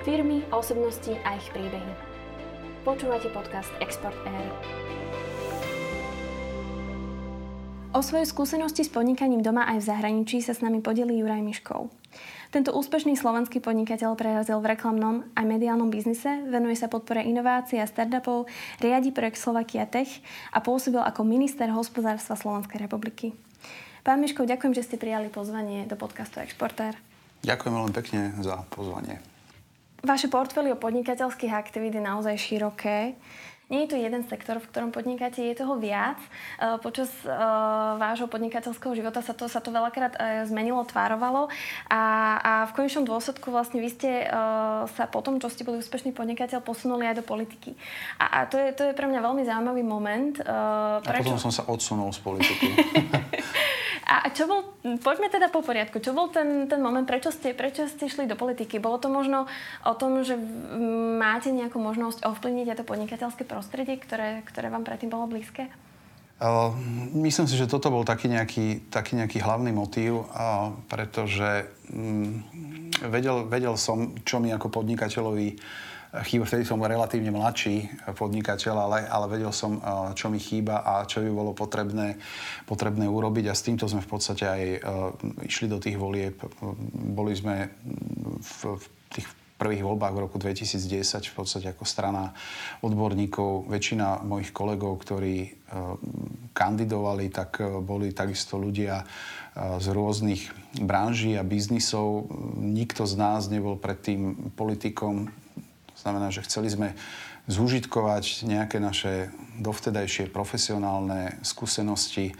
[0.00, 1.92] Firmy, osobnosti a ich príbehy.
[2.88, 4.48] Počúvate podcast Export Air.
[7.92, 11.92] O svoje skúsenosti s podnikaním doma aj v zahraničí sa s nami podelí Juraj Miškov.
[12.48, 17.84] Tento úspešný slovenský podnikateľ prerazil v reklamnom aj mediálnom biznise, venuje sa podpore inovácií a
[17.84, 18.48] startupov,
[18.80, 20.08] riadi projekt Slovakia Tech
[20.48, 23.36] a pôsobil ako minister hospodárstva Slovenskej republiky.
[24.00, 26.96] Pán Miškov, ďakujem, že ste prijali pozvanie do podcastu Exportér.
[27.44, 29.29] Ďakujem veľmi pekne za pozvanie.
[30.00, 33.20] Vaše portfólio podnikateľských aktivít je naozaj široké.
[33.70, 36.18] Nie je to jeden sektor, v ktorom podnikáte, je toho viac.
[36.18, 36.28] E,
[36.82, 41.46] počas uh, vášho podnikateľského života sa to, sa to veľakrát uh, zmenilo, tvárovalo
[41.86, 42.02] a,
[42.42, 44.26] a v konečnom dôsledku vlastne vy ste
[44.90, 47.78] sa po tom, čo ste boli úspešný podnikateľ, posunuli aj do politiky.
[48.18, 50.34] A, a to, je, to je pre mňa veľmi zaujímavý moment.
[50.42, 51.06] Prečo...
[51.06, 52.66] A potom som sa odsunul z politiky.
[54.10, 57.86] A čo bol, poďme teda po poriadku, čo bol ten, ten moment, prečo ste, prečo
[57.86, 58.82] ste šli do politiky?
[58.82, 59.46] Bolo to možno
[59.86, 60.34] o tom, že
[61.14, 65.70] máte nejakú možnosť ovplyvniť aj to podnikateľské prostredie, ktoré, ktoré vám predtým bolo blízke?
[66.42, 66.74] Uh,
[67.22, 72.42] myslím si, že toto bol taký nejaký, taký nejaký hlavný motív, uh, pretože um,
[73.06, 75.54] vedel, vedel som, čo mi ako podnikateľovi
[76.26, 77.86] chýba, vtedy som relatívne mladší
[78.18, 82.18] podnikateľ, ale, ale vedel som, eh, čo mi chýba a čo by bolo potrebné,
[82.66, 85.10] potrebné urobiť a s týmto sme v podstate aj uh,
[85.46, 86.38] išli do tých volieb.
[86.94, 87.70] Boli sme
[88.38, 89.26] v, v tých
[89.58, 92.32] prvých voľbách v roku 2010 v podstate ako strana
[92.80, 93.66] odborníkov.
[93.68, 95.98] Väčšina mojich kolegov, ktorí uh,
[96.54, 99.02] kandidovali, tak boli takisto ľudia
[99.58, 100.46] z rôznych
[100.78, 102.30] branží a biznisov.
[102.54, 105.26] Nikto z nás nebol predtým politikom
[106.00, 106.96] znamená, že chceli sme
[107.50, 109.28] zúžitkovať nejaké naše
[109.60, 112.32] dovtedajšie profesionálne skúsenosti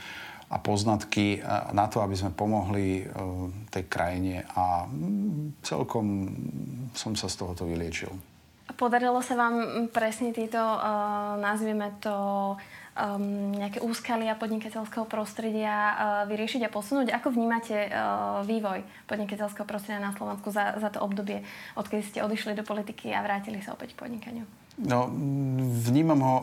[0.51, 3.15] a poznatky na to, aby sme pomohli e,
[3.71, 6.27] tej krajine a mm, celkom
[6.91, 8.11] som sa z tohoto vyliečil.
[8.77, 12.15] Podarilo sa vám presne tieto, uh, nazvieme to,
[13.01, 15.95] um, nejaké úskalia podnikateľského prostredia uh,
[16.29, 17.09] vyriešiť a posunúť?
[17.15, 21.43] Ako vnímate uh, vývoj podnikateľského prostredia na Slovensku za, za to obdobie,
[21.75, 24.45] odkedy ste odišli do politiky a vrátili sa opäť k podnikaniu?
[24.81, 25.09] No,
[25.87, 26.37] vnímam ho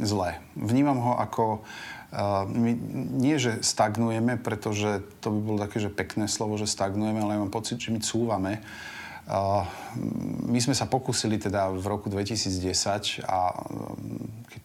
[0.00, 0.40] zle.
[0.58, 1.62] Vnímam ho ako
[2.10, 2.74] Uh, my
[3.22, 7.42] nie, že stagnujeme, pretože to by bolo také, že pekné slovo, že stagnujeme, ale ja
[7.46, 8.58] mám pocit, že my cúvame.
[8.58, 8.99] Uh,
[10.50, 13.54] my sme sa pokúsili teda v roku 2010 a
[14.50, 14.62] keď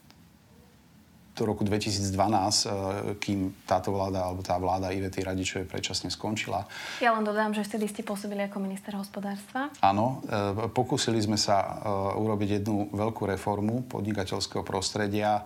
[1.35, 2.71] do roku 2012, eh,
[3.19, 6.63] kým táto vláda, alebo tá vláda Ivety Radičovej predčasne skončila.
[7.03, 9.67] Ja len dodám, že vtedy ste pôsobili ako minister hospodárstva.
[9.83, 15.43] Áno, eh, pokúsili sme sa eh, urobiť jednu veľkú reformu podnikateľského prostredia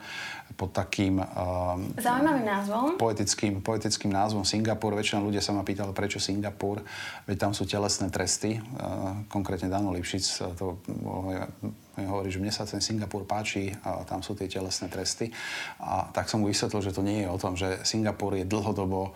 [0.58, 1.22] pod takým...
[2.00, 2.86] Zaujímavým názvom.
[2.98, 4.96] Poetickým, poetickým názvom Singapur.
[4.96, 6.82] Väčšina ľudia sa ma pýtala, prečo Singapur,
[7.30, 8.58] veď tam sú telesné tresty.
[9.30, 10.26] Konkrétne Dano Lipšic
[10.58, 10.82] to
[12.00, 15.30] hovorí, že mne sa ten Singapur páči a tam sú tie telesné tresty.
[15.84, 19.12] A tak som mu vysvetlil, že to nie je o tom, že Singapur je dlhodobo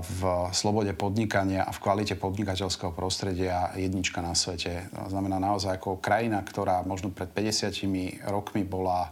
[0.00, 0.22] v
[0.54, 4.86] slobode podnikania a v kvalite podnikateľského prostredia jednička na svete.
[4.94, 9.10] To znamená naozaj ako krajina, ktorá možno pred 50 rokmi bola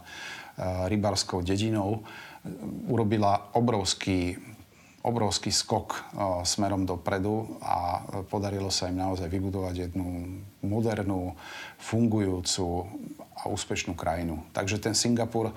[0.59, 2.01] rybarskou dedinou,
[2.89, 4.37] urobila obrovský
[5.07, 5.99] obrovský skok uh,
[6.43, 10.03] smerom dopredu a podarilo sa im naozaj vybudovať jednu
[10.67, 11.31] modernú,
[11.79, 12.83] fungujúcu
[13.37, 14.43] a úspešnú krajinu.
[14.51, 15.53] Takže ten Singapur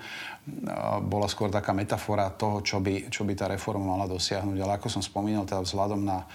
[1.01, 4.57] bola skôr taká metafora toho, čo by, čo by tá reforma mala dosiahnuť.
[4.61, 6.29] Ale ako som spomínal, teda vzhľadom na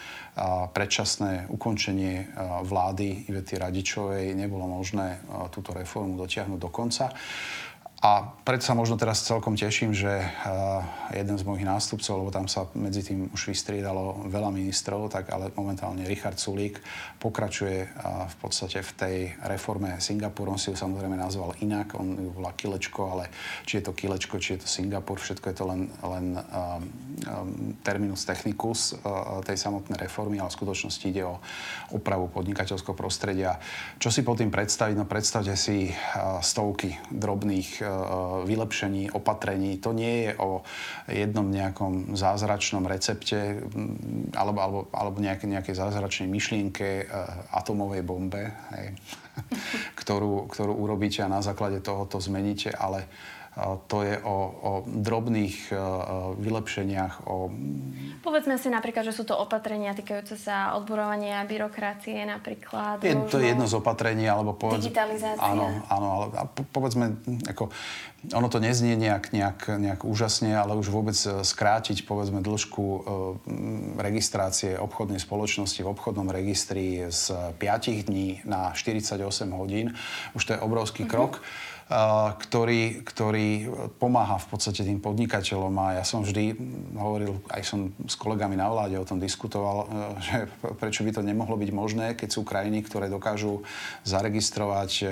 [0.74, 2.34] predčasné ukončenie
[2.66, 5.22] vlády Ivety Radičovej nebolo možné
[5.54, 7.14] túto reformu dotiahnuť do konca.
[8.06, 10.78] A preto sa možno teraz celkom teším, že uh,
[11.10, 15.50] jeden z mojich nástupcov, lebo tam sa medzi tým už vystriedalo veľa ministrov, tak ale
[15.58, 16.78] momentálne Richard Sulík
[17.18, 19.16] pokračuje uh, v podstate v tej
[19.50, 20.54] reforme Singapuru.
[20.54, 23.26] On si ju samozrejme nazval inak, on ju volá Kilečko, ale
[23.66, 26.82] či je to Kilečko, či je to Singapur, všetko je to len, len um,
[27.82, 31.42] terminus technicus uh, tej samotnej reformy, ale v skutočnosti ide o
[31.90, 33.58] opravu podnikateľského prostredia.
[33.98, 34.94] Čo si pod tým predstaviť?
[34.94, 37.95] No predstavte si uh, stovky drobných Eh,
[38.46, 39.78] vylepšení, opatrení.
[39.82, 40.62] To nie je o
[41.10, 47.06] jednom nejakom zázračnom recepte mm, alebo, alebo, alebo nejaké, nejakej zázračnej myšlienke eh,
[47.52, 48.94] atomovej bombe, hej,
[50.00, 53.08] ktorú, ktorú urobíte a na základe toho to zmeníte, ale
[53.88, 55.72] to je o, o drobných
[56.36, 57.24] vylepšeniach.
[57.24, 57.48] O...
[58.20, 63.00] Povedzme si napríklad, že sú to opatrenia týkajúce sa odborovania byrokracie napríklad.
[63.00, 64.84] Je, to je jedno z opatrení, alebo povedz...
[64.84, 65.40] Digitalizácia.
[65.40, 66.28] Áno, áno, ale
[66.68, 67.16] povedzme,
[67.48, 67.72] ako,
[68.36, 73.00] ono to neznie nejak, nejak, nejak úžasne, ale už vôbec skrátiť, povedzme, dĺžku e,
[74.04, 79.16] registrácie obchodnej spoločnosti v obchodnom registri z 5 dní na 48
[79.56, 79.96] hodín,
[80.36, 81.64] už to je obrovský mm-hmm.
[82.42, 83.70] Ktorý, ktorý
[84.02, 86.58] pomáha v podstate tým podnikateľom a ja som vždy
[86.98, 90.36] hovoril, aj som s kolegami na vláde o tom diskutoval, e, že
[90.82, 93.62] prečo by to nemohlo byť možné, keď sú krajiny, ktoré dokážu
[94.02, 95.04] zaregistrovať e,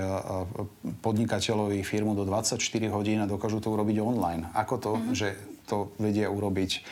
[0.99, 2.59] podnikateľovi firmu do 24
[2.91, 4.51] hodín a dokážu to urobiť online.
[4.59, 5.15] Ako to, mm-hmm.
[5.15, 5.39] že
[5.71, 6.83] to vedia urobiť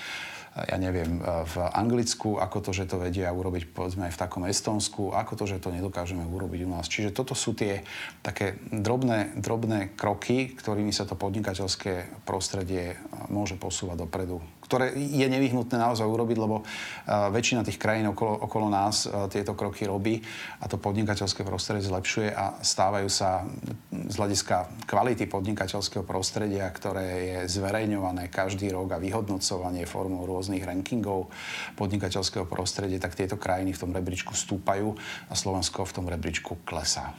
[0.53, 5.17] ja neviem, v Anglicku, ako to, že to vedia urobiť povedzme aj v takom Estonsku,
[5.17, 6.93] ako to, že to nedokážeme urobiť u nás.
[6.93, 7.81] Čiže toto sú tie
[8.21, 13.01] také drobné, drobné kroky, ktorými sa to podnikateľské prostredie
[13.33, 16.65] môže posúvať dopredu ktoré je nevyhnutné naozaj urobiť, lebo
[17.05, 20.17] väčšina tých krajín okolo, okolo nás tieto kroky robí
[20.65, 23.45] a to podnikateľské prostredie zlepšuje a stávajú sa
[23.93, 31.29] z hľadiska kvality podnikateľského prostredia, ktoré je zverejňované každý rok a vyhodnocovanie formou rôznych rankingov
[31.77, 34.97] podnikateľského prostredia, tak tieto krajiny v tom rebríčku stúpajú
[35.29, 37.13] a Slovensko v tom rebríčku klesá.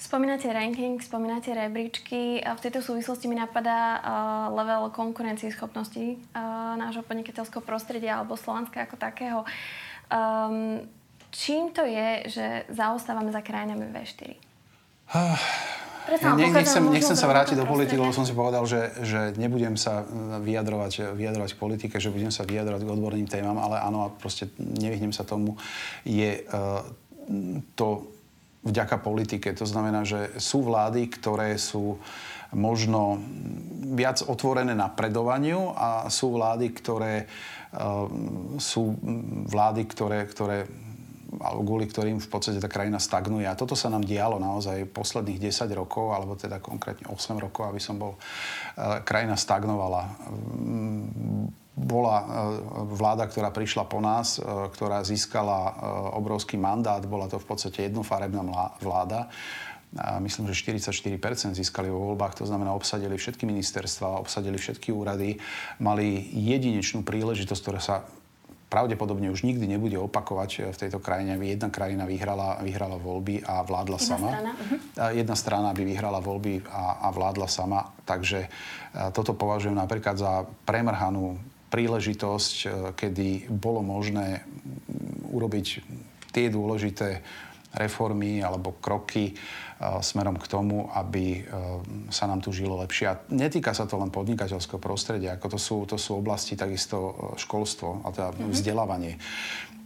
[0.00, 2.40] Spomínate ranking, spomínate rebríčky.
[2.40, 4.02] V tejto súvislosti mi napadá uh,
[4.56, 9.44] level konkurencieschopnosti uh, nášho podnikateľského prostredia alebo Slovenska ako takého.
[10.08, 10.88] Um,
[11.28, 14.40] čím to je, že zaostávame za krajinami V4?
[15.12, 15.36] Uh,
[16.32, 20.08] ne, nechcem, nechcem sa vrátiť do politiky, lebo som si povedal, že, že nebudem sa
[20.40, 25.12] vyjadrovať, vyjadrovať k politike, že budem sa vyjadrovať k odborným témam, ale áno, proste nevyhnem
[25.12, 25.60] sa tomu.
[26.08, 26.88] Je uh,
[27.76, 28.16] to
[28.60, 29.56] vďaka politike.
[29.56, 31.96] To znamená, že sú vlády, ktoré sú
[32.52, 33.22] možno
[33.94, 38.06] viac otvorené napredovaniu a sú vlády, ktoré uh,
[38.58, 38.94] sú
[39.46, 40.58] vlády, ktoré, ktoré
[41.30, 43.46] alebo kvôli ktorým v podstate tá krajina stagnuje.
[43.46, 47.78] A toto sa nám dialo naozaj posledných 10 rokov, alebo teda konkrétne 8 rokov, aby
[47.78, 50.10] som bol, uh, krajina stagnovala
[51.80, 52.24] bola e,
[52.92, 55.72] vláda, ktorá prišla po nás, e, ktorá získala e,
[56.20, 58.44] obrovský mandát, bola to v podstate jednofarebná
[58.84, 59.32] vláda.
[59.98, 65.42] A myslím, že 44% získali vo voľbách, to znamená, obsadili všetky ministerstva, obsadili všetky úrady,
[65.82, 68.06] mali jedinečnú príležitosť, ktorá sa
[68.70, 73.66] pravdepodobne už nikdy nebude opakovať v tejto krajine, aby jedna krajina vyhrala, vyhrala voľby a
[73.66, 74.30] vládla jedna sama.
[74.30, 74.52] Strana.
[74.54, 74.78] Uh-huh.
[75.10, 77.90] Jedna strana by vyhrala voľby a, a vládla sama.
[78.06, 78.46] Takže
[79.10, 82.68] toto považujem napríklad za premrhanú príležitosť, e,
[82.98, 84.42] kedy bolo možné
[85.30, 85.66] urobiť
[86.34, 87.22] tie dôležité
[87.70, 91.78] reformy alebo kroky uh, smerom k tomu, aby uh,
[92.10, 93.06] sa nám tu žilo lepšie.
[93.06, 98.02] A netýka sa to len podnikateľského prostredia, ako to sú, to sú oblasti takisto školstvo,
[98.02, 98.50] a teda mm-hmm.
[98.50, 99.14] vzdelávanie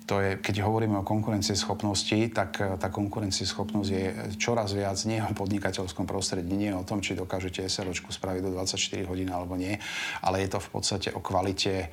[0.05, 4.05] to je, keď hovoríme o konkurencieschopnosti, tak eh, tá konkurencieschopnosť je
[4.37, 9.09] čoraz viac nie o podnikateľskom prostredí, nie o tom, či dokážete SROčku spraviť do 24
[9.09, 9.81] hodín alebo nie,
[10.21, 11.89] ale je to v podstate o kvalite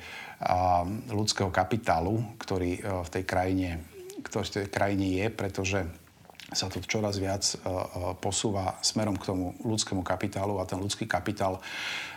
[1.08, 3.68] ľudského kapitálu, ktorý eh, v tej krajine,
[4.20, 5.80] ktorý v tej krajine je, pretože
[6.52, 11.64] sa to čoraz viac uh, posúva smerom k tomu ľudskému kapitálu a ten ľudský kapitál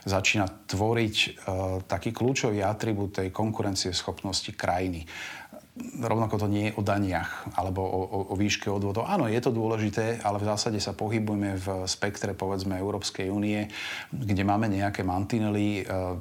[0.04, 1.48] začína tvoriť
[1.90, 5.08] taký kľúčový atribút tej konkurencieschopnosti krajiny
[5.76, 9.12] rovnako to nie je o daniach alebo o, o, o výške odvodov.
[9.12, 13.68] Áno, je to dôležité, ale v zásade sa pohybujeme v spektre, povedzme, Európskej únie,
[14.08, 15.84] kde máme nejaké mantinely.
[15.84, 16.16] E,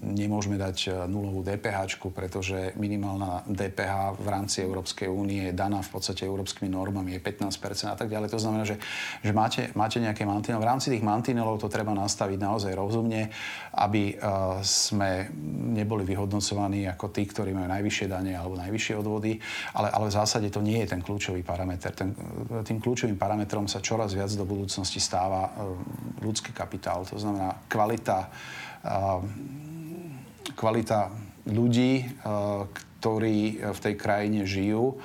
[0.00, 5.90] nemôžeme dať e, nulovú DPH, pretože minimálna DPH v rámci Európskej únie je daná v
[5.92, 8.32] podstate európskymi normami, je 15% a tak ďalej.
[8.32, 8.80] To znamená, že,
[9.20, 10.64] že máte, máte nejaké mantinely.
[10.64, 13.28] V rámci tých mantinelov to treba nastaviť naozaj rozumne,
[13.76, 14.24] aby e,
[14.64, 15.28] sme
[15.76, 19.32] neboli vyhodnocovaní ako tí, ktorí majú najvyššie dane alebo najvyššie ďalšie odvody,
[19.74, 21.90] ale, ale v zásade to nie je ten kľúčový parameter.
[21.90, 22.14] Ten,
[22.62, 25.52] tým kľúčovým parametrom sa čoraz viac do budúcnosti stáva e,
[26.22, 28.30] ľudský kapitál, to znamená kvalita,
[28.86, 28.98] e,
[30.54, 31.10] kvalita
[31.50, 32.04] ľudí, e,
[32.70, 34.96] ktorí v tej krajine žijú,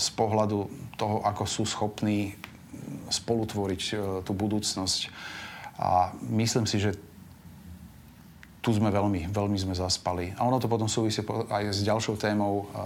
[0.00, 2.32] z pohľadu toho, ako sú schopní
[3.12, 3.82] spolutvoriť
[4.24, 5.12] tú budúcnosť.
[5.76, 6.96] A myslím si, že
[8.60, 10.36] tu sme veľmi, veľmi sme zaspali.
[10.36, 12.84] A ono to potom súvisí aj s ďalšou témou, a, a,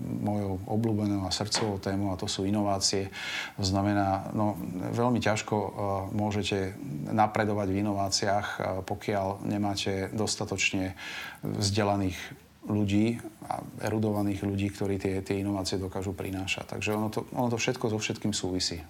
[0.00, 3.12] mojou obľúbenou a srdcovou témou, a to sú inovácie.
[3.60, 4.56] To znamená, no,
[4.96, 5.68] veľmi ťažko a,
[6.16, 6.72] môžete
[7.12, 10.96] napredovať v inováciách, a, pokiaľ nemáte dostatočne
[11.44, 12.16] vzdelaných
[12.66, 13.20] ľudí,
[13.84, 16.74] erudovaných ľudí, ktorí tie, tie inovácie dokážu prinášať.
[16.74, 18.82] Takže ono to, ono to všetko so všetkým súvisí.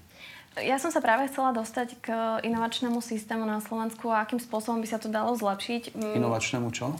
[0.56, 2.08] Ja som sa práve chcela dostať k
[2.40, 5.92] inovačnému systému na Slovensku a akým spôsobom by sa to dalo zlepšiť.
[5.92, 6.16] Mm.
[6.16, 6.96] Inovačnému čo?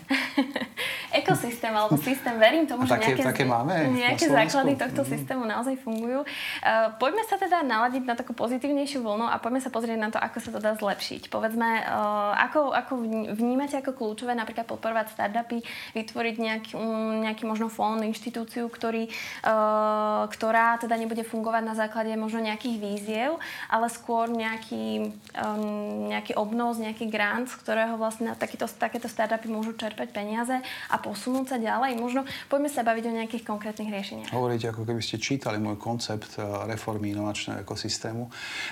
[1.24, 2.36] Ekosystém alebo systém.
[2.36, 5.08] Verím tomu, že také, nejaké, také máme nejaké základy tohto mm.
[5.08, 6.28] systému naozaj fungujú.
[6.28, 10.20] Uh, poďme sa teda naladiť na takú pozitívnejšiu vlnu a poďme sa pozrieť na to,
[10.20, 11.32] ako sa to dá zlepšiť.
[11.32, 12.92] Povedzme, uh, ako, ako
[13.40, 15.64] vnímate ako kľúčové napríklad podporovať startupy,
[15.96, 19.08] vytvoriť nejaký, um, nejaký možno fond, inštitúciu, ktorý,
[19.48, 26.36] uh, ktorá teda nebude fungovať na základe možno nejakých víziev, ale skôr nejaký, um, nejaký
[26.38, 30.56] obnos, nejaký grant, z ktorého vlastne takýto, takéto startupy môžu čerpať peniaze
[30.90, 31.98] a posunúť sa ďalej.
[31.98, 34.30] Možno poďme sa baviť o nejakých konkrétnych riešeniach.
[34.32, 38.30] Hovoríte, ako keby ste čítali môj koncept uh, reformy inovačného ekosystému.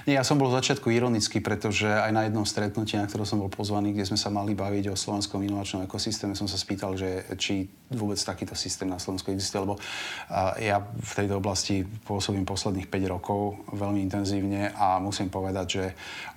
[0.08, 3.38] Nie, ja som bol v začiatku ironický, pretože aj na jednom stretnutí, na ktorom som
[3.40, 7.26] bol pozvaný, kde sme sa mali baviť o slovenskom inovačnom ekosystéme, som sa spýtal, že
[7.36, 12.88] či vôbec takýto systém na Slovensku existuje, lebo uh, ja v tejto oblasti pôsobím posledných
[12.88, 15.84] 5 rokov veľmi intenzívne a musím povedať, že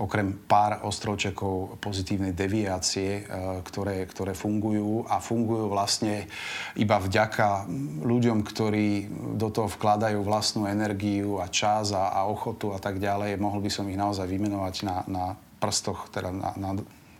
[0.01, 6.27] okrem pár ostrovčekov pozitívnej deviácie, e, ktoré, ktoré fungujú a fungujú vlastne
[6.75, 7.69] iba vďaka
[8.03, 9.07] ľuďom, ktorí
[9.39, 13.71] do toho vkladajú vlastnú energiu a čas a, a ochotu a tak ďalej, mohol by
[13.71, 15.25] som ich naozaj vymenovať na, na
[15.57, 16.71] prstoch, teda na, na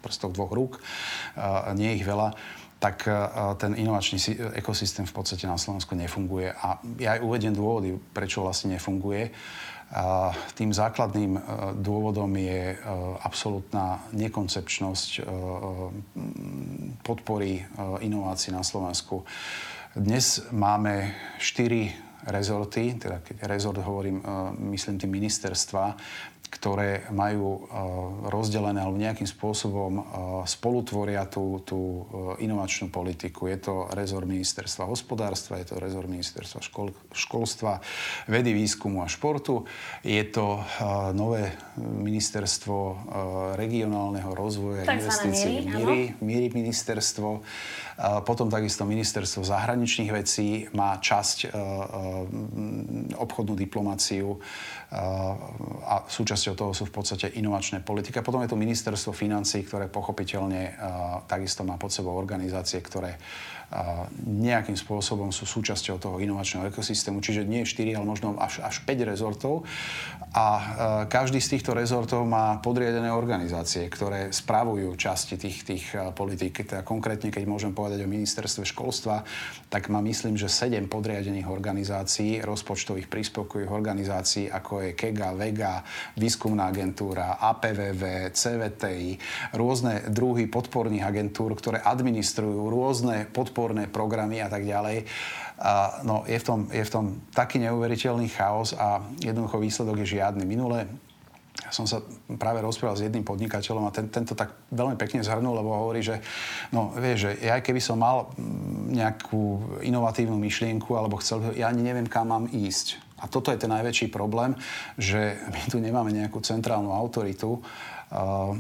[0.02, 2.38] prstoch dvoch rúk, uh, nie ich veľa
[2.78, 3.10] tak
[3.58, 6.54] ten inovačný ekosystém v podstate na Slovensku nefunguje.
[6.54, 9.34] A ja aj uvedem dôvody, prečo vlastne nefunguje.
[10.60, 11.42] Tým základným e,
[11.80, 12.78] dôvodom je e,
[13.24, 15.22] absolútna nekoncepčnosť e,
[17.08, 17.64] podpory
[18.04, 19.24] inovácií na Slovensku.
[19.96, 21.96] Dnes máme štyri
[22.28, 24.20] rezorty, teda keď rezort hovorím,
[24.76, 25.96] myslím tým ministerstva,
[26.48, 27.62] ktoré majú uh,
[28.32, 30.04] rozdelené alebo nejakým spôsobom uh,
[30.48, 32.04] spolutvoria tú, tú uh,
[32.40, 33.52] inovačnú politiku.
[33.52, 37.84] Je to rezort ministerstva hospodárstva, je to rezort ministerstva škol, školstva,
[38.32, 39.68] vedy, výskumu a športu,
[40.02, 40.60] je to
[41.14, 42.76] nové ministerstvo
[43.56, 47.42] regionálneho rozvoja, investícií, míry, míry ministerstvo,
[47.98, 51.50] potom takisto ministerstvo zahraničných vecí má časť
[53.18, 54.38] obchodnú diplomáciu
[55.82, 58.22] a súčasťou toho sú v podstate inovačné politiky.
[58.22, 60.78] A potom je tu ministerstvo financí, ktoré pochopiteľne
[61.26, 63.18] takisto má pod sebou organizácie, ktoré
[64.24, 69.04] nejakým spôsobom sú súčasťou toho inovačného ekosystému, čiže nie 4, ale možno až, až 5
[69.04, 69.68] rezortov.
[70.32, 70.48] A
[71.12, 75.84] každý z týchto rezortov má podriadené organizácie, ktoré spravujú časti tých, tých
[76.16, 76.64] politík.
[76.64, 79.24] Teda konkrétne, keď môžem povedať o ministerstve školstva,
[79.72, 85.76] tak má myslím, že 7 podriadených organizácií, rozpočtových príspevkových organizácií, ako je KEGA, VEGA,
[86.20, 89.10] Výskumná agentúra, APVV, CVTI,
[89.56, 95.08] rôzne druhy podporných agentúr, ktoré administrujú rôzne podporné programy a tak ďalej.
[95.58, 100.20] A, no, je, v tom, je v tom taký neuveriteľný chaos a jednoducho výsledok je
[100.20, 100.46] žiadny.
[100.46, 101.07] Minule
[101.58, 102.06] ja som sa
[102.38, 106.22] práve rozprával s jedným podnikateľom a ten, tento tak veľmi pekne zhrnul, lebo hovorí, že
[106.70, 109.44] no vieš, že ja keby som mal mm, nejakú
[109.82, 113.02] inovatívnu myšlienku alebo chcel, ja ani neviem, kam mám ísť.
[113.18, 114.54] A toto je ten najväčší problém,
[115.02, 117.58] že my tu nemáme nejakú centrálnu autoritu.
[118.14, 118.54] Uh,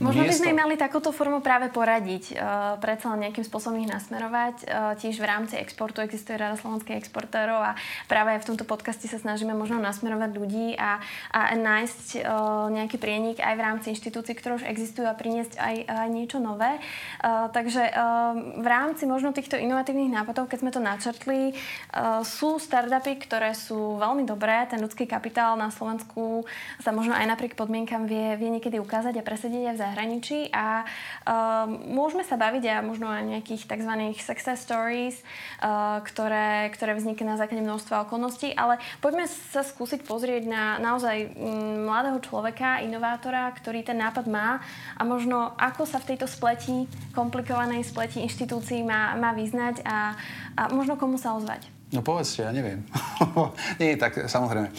[0.00, 4.56] Možno by sme mali takúto formu práve poradiť, uh, predsa len nejakým spôsobom ich nasmerovať.
[4.64, 7.76] Uh, tiež v rámci exportu existuje Rada slovenských exportérov a
[8.08, 11.04] práve v tomto podcaste sa snažíme možno nasmerovať ľudí a,
[11.36, 15.74] a nájsť uh, nejaký prienik aj v rámci inštitúcií, ktoré už existujú a priniesť aj,
[15.84, 16.80] aj niečo nové.
[17.20, 22.56] Uh, takže uh, v rámci možno týchto inovatívnych nápadov, keď sme to načrtli, uh, sú
[22.56, 24.64] startupy, ktoré sú veľmi dobré.
[24.64, 26.48] Ten ľudský kapitál na Slovensku
[26.80, 30.86] sa možno aj napriek podmienkam vie, vie niekedy ukázať a presedieť aj v zahraničí a
[30.86, 33.92] uh, môžeme sa baviť aj možno o nejakých tzv.
[34.22, 35.18] success stories,
[35.58, 41.34] uh, ktoré, ktoré vznikli na základe množstva okolností, ale poďme sa skúsiť pozrieť na naozaj
[41.34, 44.62] um, mladého človeka, inovátora, ktorý ten nápad má
[44.94, 50.14] a možno ako sa v tejto spleti, komplikovanej spleti inštitúcií má, má vyznať a,
[50.54, 51.75] a možno komu sa ozvať.
[51.94, 52.82] No povedzte, ja neviem.
[53.80, 54.74] Nie, tak samozrejme,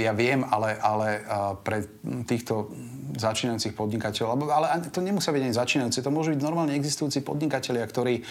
[0.00, 1.08] ja viem, ale, ale
[1.60, 1.84] pre
[2.24, 2.72] týchto
[3.12, 8.24] začínajúcich podnikateľov, ale to nemusia byť ani začínajúci, to môžu byť normálne existujúci podnikatelia, ktorí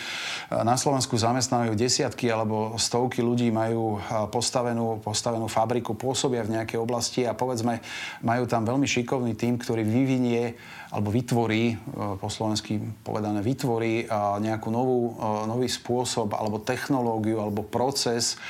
[0.49, 4.01] na Slovensku zamestnávajú desiatky alebo stovky ľudí, majú
[4.33, 7.83] postavenú, postavenú fabriku, pôsobia v nejakej oblasti a povedzme,
[8.25, 10.57] majú tam veľmi šikovný tým, ktorý vyvinie
[10.89, 11.75] alebo vytvorí, e,
[12.17, 14.05] po slovensky povedané, vytvorí e,
[14.41, 18.41] nejakú novú, e, nový spôsob alebo technológiu alebo proces,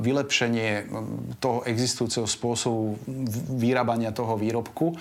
[0.00, 0.88] vylepšenie
[1.38, 2.96] toho existujúceho spôsobu
[3.60, 4.96] vyrábania toho výrobku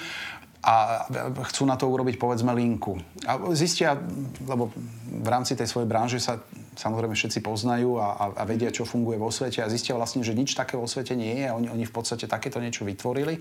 [0.60, 1.08] a
[1.48, 3.00] chcú na to urobiť povedzme linku.
[3.24, 3.96] A zistia,
[4.44, 4.76] lebo
[5.08, 6.44] v rámci tej svojej branže sa
[6.76, 10.56] samozrejme všetci poznajú a, a, vedia, čo funguje vo svete a zistia vlastne, že nič
[10.56, 13.40] také vo svete nie je a oni, oni v podstate takéto niečo vytvorili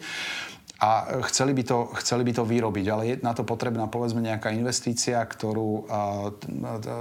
[0.78, 4.54] a chceli by to, chceli by to vyrobiť, ale je na to potrebná povedzme nejaká
[4.54, 5.90] investícia, ktorú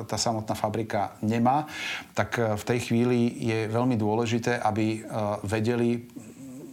[0.09, 1.69] tá samotná fabrika nemá,
[2.17, 5.05] tak v tej chvíli je veľmi dôležité, aby
[5.45, 6.09] vedeli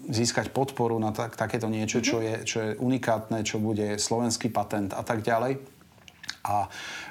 [0.08, 4.96] získať podporu na tak, takéto niečo, čo je, čo je unikátne, čo bude slovenský patent
[4.96, 5.60] a tak ďalej.
[6.44, 6.68] A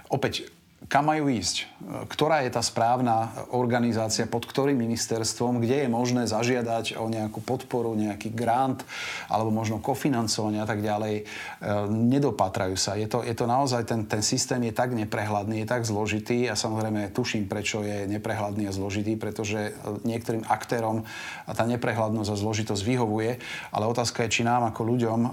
[0.09, 0.49] opäť
[0.87, 1.67] kam majú ísť?
[2.11, 7.95] Ktorá je tá správna organizácia, pod ktorým ministerstvom, kde je možné zažiadať o nejakú podporu,
[7.95, 8.83] nejaký grant
[9.27, 11.15] alebo možno kofinancovanie a tak ďalej.
[11.19, 11.23] E,
[11.87, 12.95] nedopatrajú sa.
[12.95, 16.55] Je to, je to naozaj, ten, ten systém je tak neprehľadný, je tak zložitý a
[16.55, 21.03] samozrejme tuším, prečo je neprehľadný a zložitý, pretože niektorým aktérom
[21.47, 23.31] tá neprehľadnosť a zložitosť vyhovuje,
[23.71, 25.29] ale otázka je, či nám ako ľuďom, e,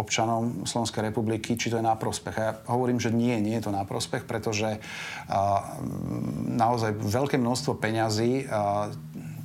[0.00, 2.36] občanom Slovenskej republiky, či to je na prospech.
[2.38, 4.77] A ja hovorím, že nie, nie je to na prospech, pretože
[6.56, 8.48] naozaj veľké množstvo peňazí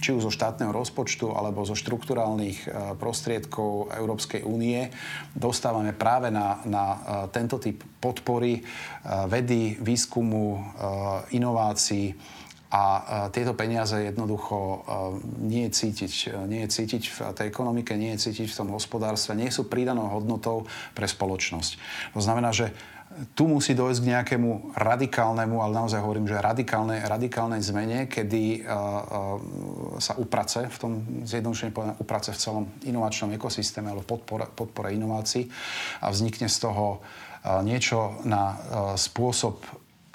[0.03, 2.67] či už zo štátneho rozpočtu alebo zo štrukturálnych
[2.99, 4.91] prostriedkov Európskej únie
[5.31, 6.85] dostávame práve na, na
[7.31, 8.59] tento typ podpory
[9.31, 10.59] vedy, výskumu,
[11.31, 12.11] inovácií
[12.73, 12.83] a
[13.29, 14.81] tieto peniaze jednoducho
[15.45, 16.13] nie je cítiť.
[16.49, 20.09] Nie je cítiť v tej ekonomike, nie je cítiť v tom hospodárstve, nie sú pridanou
[20.09, 20.65] hodnotou
[20.97, 21.71] pre spoločnosť.
[22.17, 22.73] To znamená, že
[23.37, 28.69] tu musí dojsť k nejakému radikálnemu, ale naozaj hovorím, že radikálnej, radikálnej zmene, kedy uh,
[28.69, 28.99] uh,
[30.01, 30.91] sa uprace, v tom
[31.23, 35.49] zjednodušení povedané, uprace v celom inovačnom ekosystéme alebo podpore, podpore inovácií
[36.01, 38.57] a vznikne z toho uh, niečo na uh,
[38.97, 39.61] spôsob,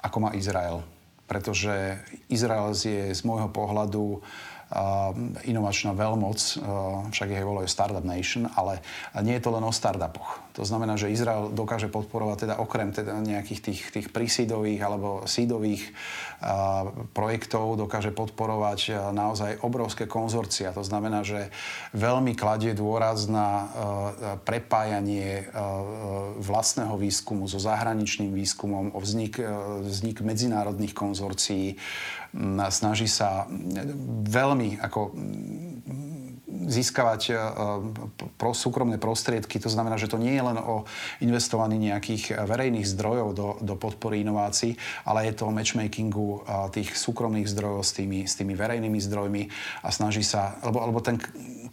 [0.03, 0.83] ako má Izrael.
[1.29, 4.25] Pretože Izrael je z môjho pohľadu
[5.49, 6.61] inovačná veľmoc,
[7.09, 8.85] však ich volajú Startup Nation, ale
[9.25, 10.48] nie je to len o startupoch.
[10.59, 15.87] To znamená, že Izrael dokáže podporovať teda okrem teda nejakých tých, tých prísídových alebo sídových
[16.43, 20.75] a, projektov, dokáže podporovať a, naozaj obrovské konzorcia.
[20.75, 21.47] To znamená, že
[21.95, 23.63] veľmi kladie dôraz na a,
[24.43, 25.47] prepájanie
[26.43, 29.39] vlastného výskumu so zahraničným výskumom, o vznik,
[29.87, 31.79] vznik medzinárodných konzorcií.
[32.69, 33.47] Snaží sa
[34.27, 35.15] veľmi ako
[36.69, 37.33] získavať e,
[38.37, 39.57] pro súkromné prostriedky.
[39.57, 40.85] To znamená, že to nie je len o
[41.19, 46.93] investovaní nejakých verejných zdrojov do, do podpory inovácií, ale je to o matchmakingu e, tých
[46.93, 49.43] súkromných zdrojov s tými, s tými verejnými zdrojmi
[49.81, 51.17] a snaží sa, lebo, lebo ten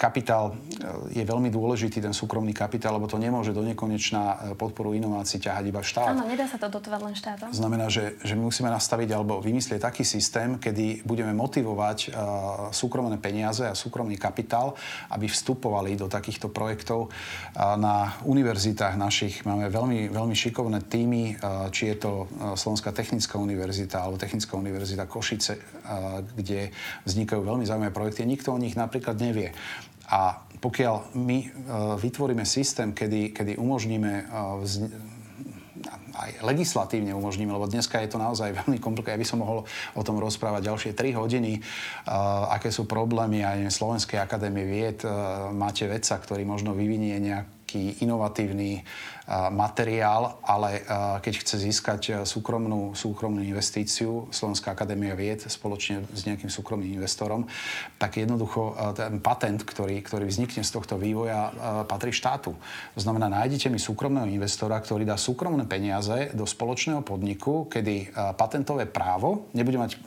[0.01, 5.45] kapitál e, je veľmi dôležitý, ten súkromný kapitál, lebo to nemôže do nekonečná podporu inovácií
[5.45, 6.17] ťahať iba štát.
[6.17, 7.49] Áno, nedá sa to dotovať len štátom.
[7.53, 12.13] Znamená, že, že my musíme nastaviť alebo vymyslieť taký systém, kedy budeme motivovať uh,
[12.71, 14.79] súkromné peniaze a súkromný kapitál
[15.11, 17.09] aby vstupovali do takýchto projektov.
[17.57, 21.39] Na univerzitách našich máme veľmi, veľmi šikovné týmy,
[21.73, 22.13] či je to
[22.59, 25.59] Slovenská technická univerzita alebo Technická univerzita Košice,
[26.37, 26.71] kde
[27.07, 28.27] vznikajú veľmi zaujímavé projekty.
[28.27, 29.55] Nikto o nich napríklad nevie.
[30.07, 31.39] A pokiaľ my
[31.99, 34.31] vytvoríme systém, kedy, kedy umožníme
[36.17, 39.19] aj legislatívne umožníme, lebo dneska je to naozaj veľmi komplikované.
[39.19, 39.59] Ja by som mohol
[39.95, 45.01] o tom rozprávať ďalšie 3 hodiny, uh, aké sú problémy aj Slovenskej akadémie vied.
[45.05, 48.87] Uh, máte vedca, ktorý možno vyvinie nejak nejaký inovatívny
[49.51, 50.87] materiál, ale
[51.19, 57.43] keď chce získať súkromnú, súkromnú investíciu, Slovenská akadémia vied spoločne s nejakým súkromným investorom,
[57.99, 61.51] tak jednoducho ten patent, ktorý, ktorý vznikne z tohto vývoja,
[61.91, 62.55] patrí štátu.
[62.95, 68.87] To znamená, nájdete mi súkromného investora, ktorý dá súkromné peniaze do spoločného podniku, kedy patentové
[68.87, 69.99] právo nebude mať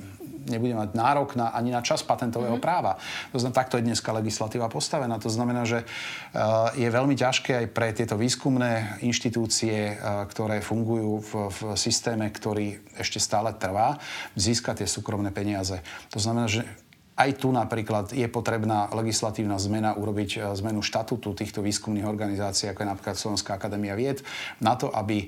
[0.50, 2.66] nebude mať nárok na, ani na čas patentového mm-hmm.
[2.66, 2.98] práva.
[3.32, 5.22] To znamená, takto je dneska legislatíva postavená.
[5.22, 11.22] To znamená, že uh, je veľmi ťažké aj pre tieto výskumné inštitúcie, uh, ktoré fungujú
[11.22, 14.02] v, v systéme, ktorý ešte stále trvá,
[14.34, 15.80] získať tie súkromné peniaze.
[16.12, 16.66] To znamená, že
[17.20, 22.88] aj tu napríklad je potrebná legislatívna zmena, urobiť e, zmenu štatútu týchto výskumných organizácií, ako
[22.88, 24.24] je napríklad Slovenská akadémia vied,
[24.64, 25.28] na to, aby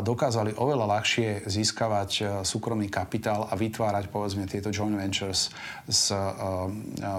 [0.00, 5.52] dokázali oveľa ľahšie získavať e, súkromný kapitál a vytvárať povedzme tieto joint ventures
[5.84, 6.14] s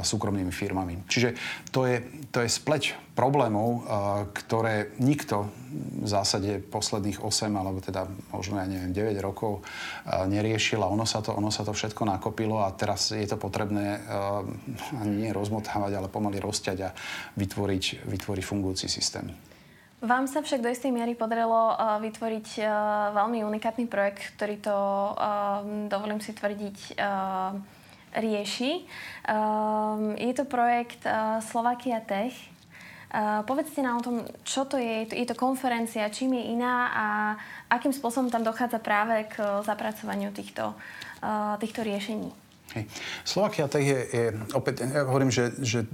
[0.02, 1.06] súkromnými firmami.
[1.06, 1.38] Čiže
[1.70, 2.02] to je,
[2.34, 3.84] to je spleť problémov,
[4.32, 5.52] ktoré nikto
[6.00, 9.60] v zásade posledných 8 alebo teda možno ja neviem 9 rokov
[10.08, 14.00] neriešil a ono sa to, ono sa to všetko nakopilo a teraz je to potrebné
[14.96, 16.96] ani nie rozmotávať, ale pomaly rozťať a
[17.36, 19.28] vytvoriť, vytvoriť fungujúci systém.
[20.00, 22.64] Vám sa však do istej miery podarilo vytvoriť
[23.12, 24.78] veľmi unikátny projekt, ktorý to,
[25.92, 26.96] dovolím si tvrdiť,
[28.10, 28.90] rieši.
[30.18, 31.06] Je to projekt
[31.46, 32.34] Slovakia Tech,
[33.46, 37.06] povedzte nám o tom, čo to je, je to konferencia, čím je iná a
[37.74, 40.78] akým spôsobom tam dochádza práve k zapracovaniu týchto,
[41.26, 42.30] uh, týchto riešení.
[42.78, 42.86] Hej.
[43.26, 45.90] Slovakia Tech je, je opäť, ja hovorím, že, že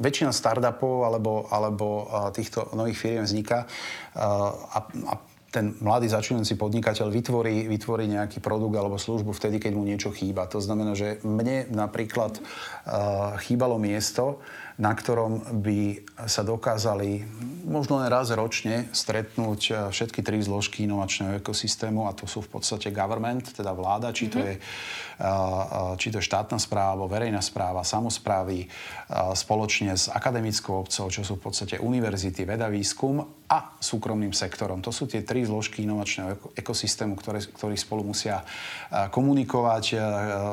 [0.00, 3.68] väčšina startupov alebo, alebo týchto nových firiem vzniká
[4.16, 5.12] a, a
[5.48, 10.44] ten mladý začínajúci podnikateľ vytvorí, vytvorí nejaký produkt alebo službu vtedy, keď mu niečo chýba.
[10.52, 14.44] To znamená, že mne napríklad uh, chýbalo miesto,
[14.78, 17.26] na ktorom by sa dokázali
[17.66, 22.58] možno len raz ročne stretnúť e, všetky tri zložky inovačného ekosystému a to sú v
[22.58, 24.54] podstate government, teda vláda, či to, mm-hmm.
[24.54, 28.70] je, či to je štátna správa alebo verejná správa, samozprávy
[29.34, 34.84] spoločne s akademickou obcov, čo sú v podstate univerzity, veda, výskum a súkromným sektorom.
[34.84, 38.44] To sú tie tri zložky inovačného ekosystému, ktoré, ktorí spolu musia
[38.92, 39.84] komunikovať,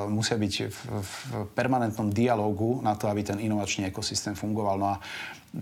[0.07, 1.11] musia byť v, v
[1.51, 4.79] permanentnom dialogu na to, aby ten inovačný ekosystém systém fungoval.
[4.79, 4.97] No a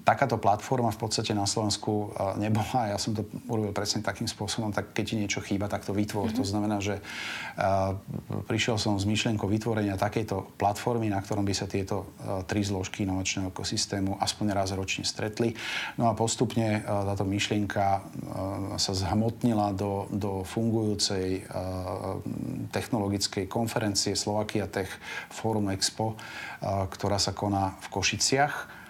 [0.02, 2.90] takáto platforma v podstate na Slovensku e, nebola.
[2.90, 6.34] Ja som to urobil presne takým spôsobom, tak keď ti niečo chýba, tak to vytvor.
[6.34, 6.42] Mm-hmm.
[6.42, 7.94] To znamená, že uh,
[8.50, 13.06] prišiel som s myšlienkou vytvorenia takejto platformy, na ktorom by sa tieto uh, tri zložky
[13.06, 15.54] inovačného ekosystému aspoň raz ročne stretli.
[16.02, 18.06] No a postupne uh, táto myšlienka
[18.80, 21.46] sa zhmotnila do, do fungujúcej
[22.72, 24.90] technologickej konferencie Slovakia Tech
[25.30, 26.16] Forum Expo,
[26.64, 28.83] ktorá sa koná v Košiciach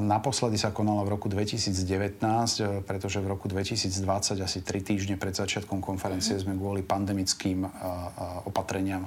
[0.00, 5.36] Naposledy sa konala v roku 2019, e, pretože v roku 2020, asi tri týždne pred
[5.36, 6.40] začiatkom konferencie, mhm.
[6.40, 7.72] sme kvôli pandemickým e, e,
[8.48, 9.04] opatreniam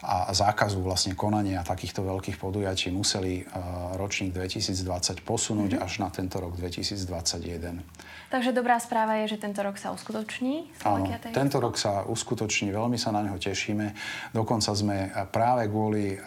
[0.00, 3.44] a zákazu vlastne konania takýchto veľkých podujatí museli
[4.00, 5.84] ročník 2020 posunúť mm-hmm.
[5.84, 7.84] až na tento rok 2021.
[8.30, 10.70] Takže dobrá správa je, že tento rok sa uskutoční.
[10.86, 13.92] Áno, tento rok sa uskutoční, veľmi sa na neho tešíme.
[14.32, 16.22] Dokonca sme práve kvôli uh,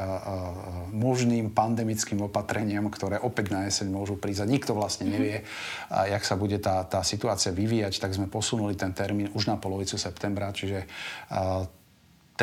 [0.92, 5.14] možným pandemickým opatreniam, ktoré opäť na jeseň môžu prísť, a nikto vlastne mhm.
[5.16, 6.12] nevie, mm-hmm.
[6.14, 9.98] jak sa bude tá, tá situácia vyvíjať, tak sme posunuli ten termín už na polovicu
[9.98, 10.86] septembra, čiže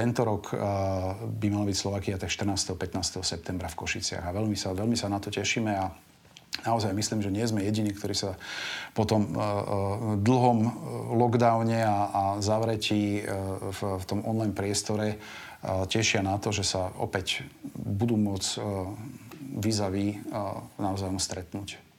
[0.00, 2.72] tento rok uh, by mal byť Slovakia tak 14.
[2.72, 3.20] 15.
[3.20, 5.92] septembra v Košiciach a veľmi sa, veľmi sa na to tešíme a
[6.64, 8.40] naozaj myslím, že nie sme jediní, ktorí sa
[8.96, 10.58] po tom uh, dlhom
[11.20, 13.20] lockdowne a, a zavretí
[13.68, 15.20] v, v tom online priestore
[15.92, 17.44] tešia na to, že sa opäť
[17.76, 18.88] budú môcť uh,
[19.60, 21.89] vyzaví uh, naozaj stretnúť.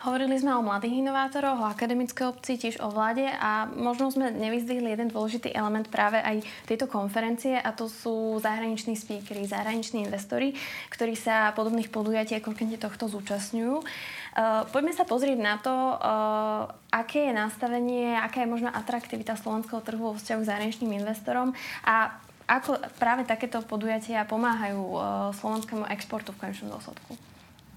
[0.00, 4.96] Hovorili sme o mladých inovátoroch, o akademickej obci, tiež o vláde a možno sme nevyzdvihli
[4.96, 10.56] jeden dôležitý element práve aj tejto konferencie a to sú zahraniční speakery, zahraniční investori,
[10.88, 13.76] ktorí sa podobných podujatí ako tohto zúčastňujú.
[13.76, 19.84] Uh, poďme sa pozrieť na to, uh, aké je nastavenie, aká je možná atraktivita slovenského
[19.84, 21.52] trhu vo vzťahu k zahraničným investorom
[21.84, 22.16] a
[22.48, 25.02] ako práve takéto podujatia pomáhajú uh,
[25.36, 27.29] slovenskému exportu v konečnom dôsledku.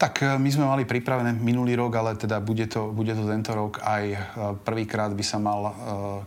[0.04, 3.56] Tak e, my sme mali pripravené minulý rok, ale teda bude to, bude to tento
[3.56, 3.80] rok.
[3.80, 4.20] Aj e,
[4.60, 5.74] prvýkrát by sa mal uh,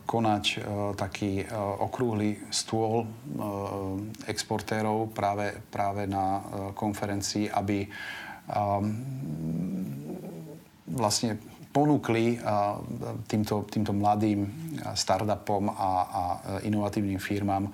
[0.08, 0.64] konať
[0.96, 1.44] taký
[1.84, 3.04] okrúhly stôl
[4.24, 6.40] exportérov práve, práve na
[6.72, 7.84] konferencii, aby
[10.86, 11.36] vlastne
[11.74, 12.38] ponúkli
[13.28, 14.46] týmto, týmto mladým
[14.94, 16.22] startupom a, a
[16.64, 17.68] inovatívnym firmám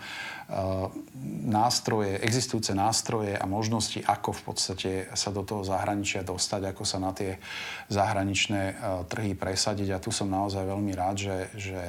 [1.48, 7.00] nástroje, existujúce nástroje a možnosti, ako v podstate sa do toho zahraničia dostať, ako sa
[7.00, 7.40] na tie
[7.88, 8.76] zahraničné
[9.08, 9.96] trhy presadiť.
[9.96, 11.80] A tu som naozaj veľmi rád, že, že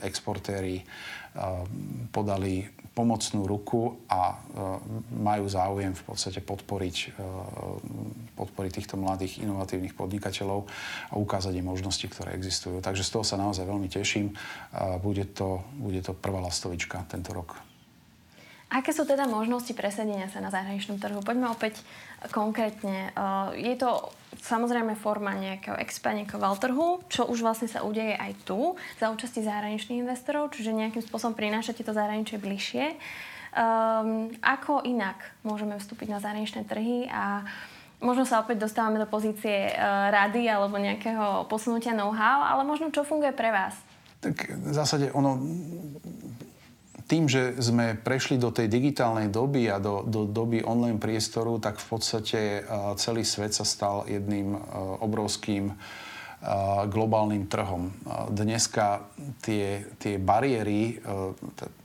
[0.00, 0.80] exportéri
[2.14, 4.38] podali pomocnú ruku a
[5.10, 7.18] majú záujem v podstate podporiť,
[8.38, 10.62] podporiť týchto mladých inovatívnych podnikateľov
[11.10, 12.78] a ukázať im možnosti, ktoré existujú.
[12.78, 14.30] Takže z toho sa naozaj veľmi teším.
[15.02, 17.73] Bude to, bude to prvá lastovička tento rok.
[18.72, 21.22] Aké sú teda možnosti presadenia sa na zahraničnom trhu?
[21.22, 21.78] Poďme opäť
[22.34, 23.12] konkrétne.
[23.54, 24.10] Je to
[24.42, 29.46] samozrejme forma nejakého expa, nejakého trhu, čo už vlastne sa udeje aj tu za účasti
[29.46, 32.98] zahraničných investorov, čiže nejakým spôsobom prinášate to zahraničie bližšie.
[33.54, 37.46] Um, ako inak môžeme vstúpiť na zahraničné trhy a
[38.02, 43.06] možno sa opäť dostávame do pozície uh, rady alebo nejakého posunutia know-how, ale možno čo
[43.06, 43.78] funguje pre vás?
[44.18, 45.38] Tak v zásade ono
[47.04, 51.76] tým, že sme prešli do tej digitálnej doby a do, do doby online priestoru, tak
[51.76, 52.40] v podstate
[52.96, 54.56] celý svet sa stal jedným
[55.04, 55.76] obrovským
[56.92, 57.88] globálnym trhom.
[58.28, 59.08] Dneska
[59.40, 61.00] tie, tie bariéry,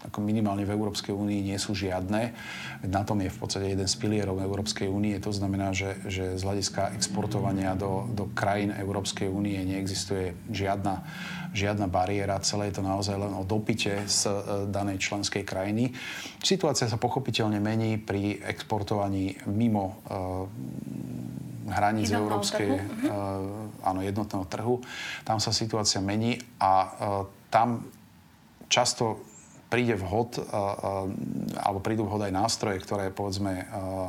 [0.03, 2.35] ako minimálne v Európskej únii, nie sú žiadne.
[2.83, 5.15] Na tom je v podstate jeden z pilierov Európskej únie.
[5.23, 11.07] To znamená, že, že z hľadiska exportovania do, do krajín Európskej únie neexistuje žiadna,
[11.55, 12.43] žiadna bariéra.
[12.43, 14.31] Celé je to naozaj len o dopite z e,
[14.67, 15.95] danej členskej krajiny.
[16.43, 20.03] Situácia sa pochopiteľne mení pri exportovaní mimo
[21.67, 24.79] hraníc európskej, uh, áno, jednotného trhu.
[25.27, 26.89] Tam sa situácia mení a uh,
[27.51, 27.83] tam
[28.71, 29.19] často
[29.67, 31.09] príde vhod, uh,
[31.59, 33.67] alebo prídu vhod aj nástroje, ktoré povedzme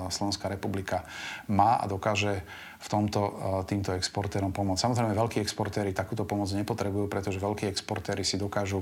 [0.09, 1.05] Slovenská republika
[1.51, 2.47] má a dokáže
[2.81, 3.21] v tomto
[3.69, 4.89] týmto exportérom pomôcť.
[4.89, 8.81] Samozrejme, veľkí exportéry takúto pomoc nepotrebujú, pretože veľkí exportéry si dokážu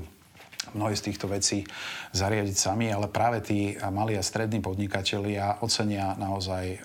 [0.75, 1.63] mnohé z týchto vecí
[2.11, 6.77] zariadiť sami, ale práve tí malí a strední podnikatelia ocenia naozaj e,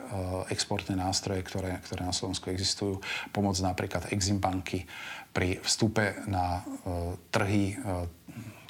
[0.54, 3.02] exportné nástroje, ktoré, ktoré na Slovensku existujú.
[3.34, 4.86] Pomoc napríklad Exim banky
[5.34, 7.76] pri vstupe na e, trhy e,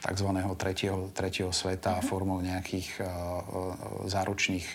[0.04, 0.28] tzv.
[0.60, 2.04] Tretieho, tretieho sveta uh-huh.
[2.04, 3.08] formou nejakých uh,
[4.04, 4.66] záručných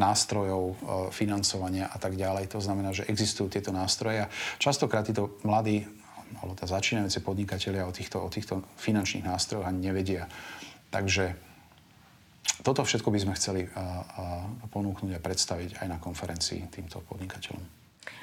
[0.00, 0.74] nástrojov, uh,
[1.12, 2.48] financovania a tak ďalej.
[2.56, 5.84] To znamená, že existujú tieto nástroje a častokrát títo mladí
[6.38, 10.30] alebo tá začínajúce podnikatelia o týchto, o týchto finančných nástrojoch ani nevedia.
[10.94, 11.34] Takže
[12.60, 14.04] toto všetko by sme chceli a,
[14.62, 17.80] a ponúknuť a predstaviť aj na konferencii týmto podnikateľom.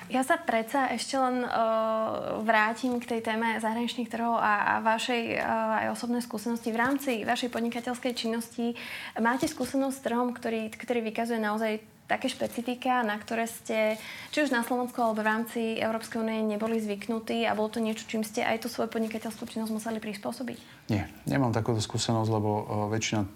[0.08, 5.36] Ja sa predsa ešte len uh, vrátim k tej téme zahraničných trhov a, a vašej
[5.36, 6.72] uh, aj osobnej skúsenosti.
[6.72, 8.72] V rámci vašej podnikateľskej činnosti
[9.20, 14.00] máte skúsenosť s trhom, ktorý, ktorý vykazuje naozaj také špecifika, na ktoré ste
[14.32, 18.08] či už na Slovensku alebo v rámci Európskej únie neboli zvyknutí a bolo to niečo,
[18.08, 20.88] čím ste aj tú svoju podnikateľskú činnosť museli prispôsobiť?
[20.88, 23.28] Nie, nemám takúto skúsenosť, lebo uh, väčšina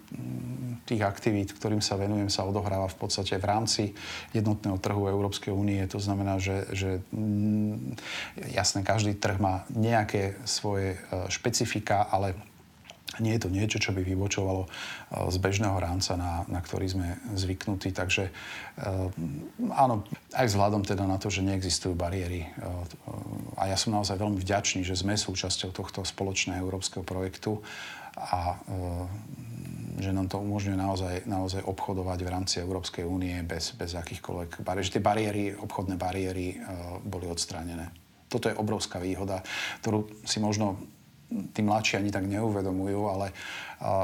[0.88, 3.84] tých aktivít, ktorým sa venujem, sa odohráva v podstate v rámci
[4.32, 5.84] jednotného trhu Európskej únie.
[5.92, 7.04] To znamená, že, že
[8.56, 12.40] jasné, každý trh má nejaké svoje uh, špecifika, ale
[13.20, 14.72] nie je to niečo, čo by vybočovalo eh,
[15.28, 17.92] z bežného rámca, na, na ktorý sme zvyknutí.
[17.92, 22.48] Takže eh, áno, aj vzhľadom teda na to, že neexistujú bariéry.
[22.48, 22.52] Eh,
[23.60, 27.60] a ja som naozaj veľmi vďačný, že sme súčasťou tohto spoločného európskeho projektu
[28.12, 28.60] a
[30.04, 34.84] že nám to umožňuje naozaj, naozaj obchodovať v rámci Európskej únie bez, bez akýchkoľvek bariér.
[34.84, 36.60] Že tie bariéry, obchodné bariéry
[37.08, 37.88] boli odstránené.
[38.28, 39.44] Toto je obrovská výhoda,
[39.80, 40.76] ktorú si možno
[41.56, 43.32] tí mladší ani tak neuvedomujú, ale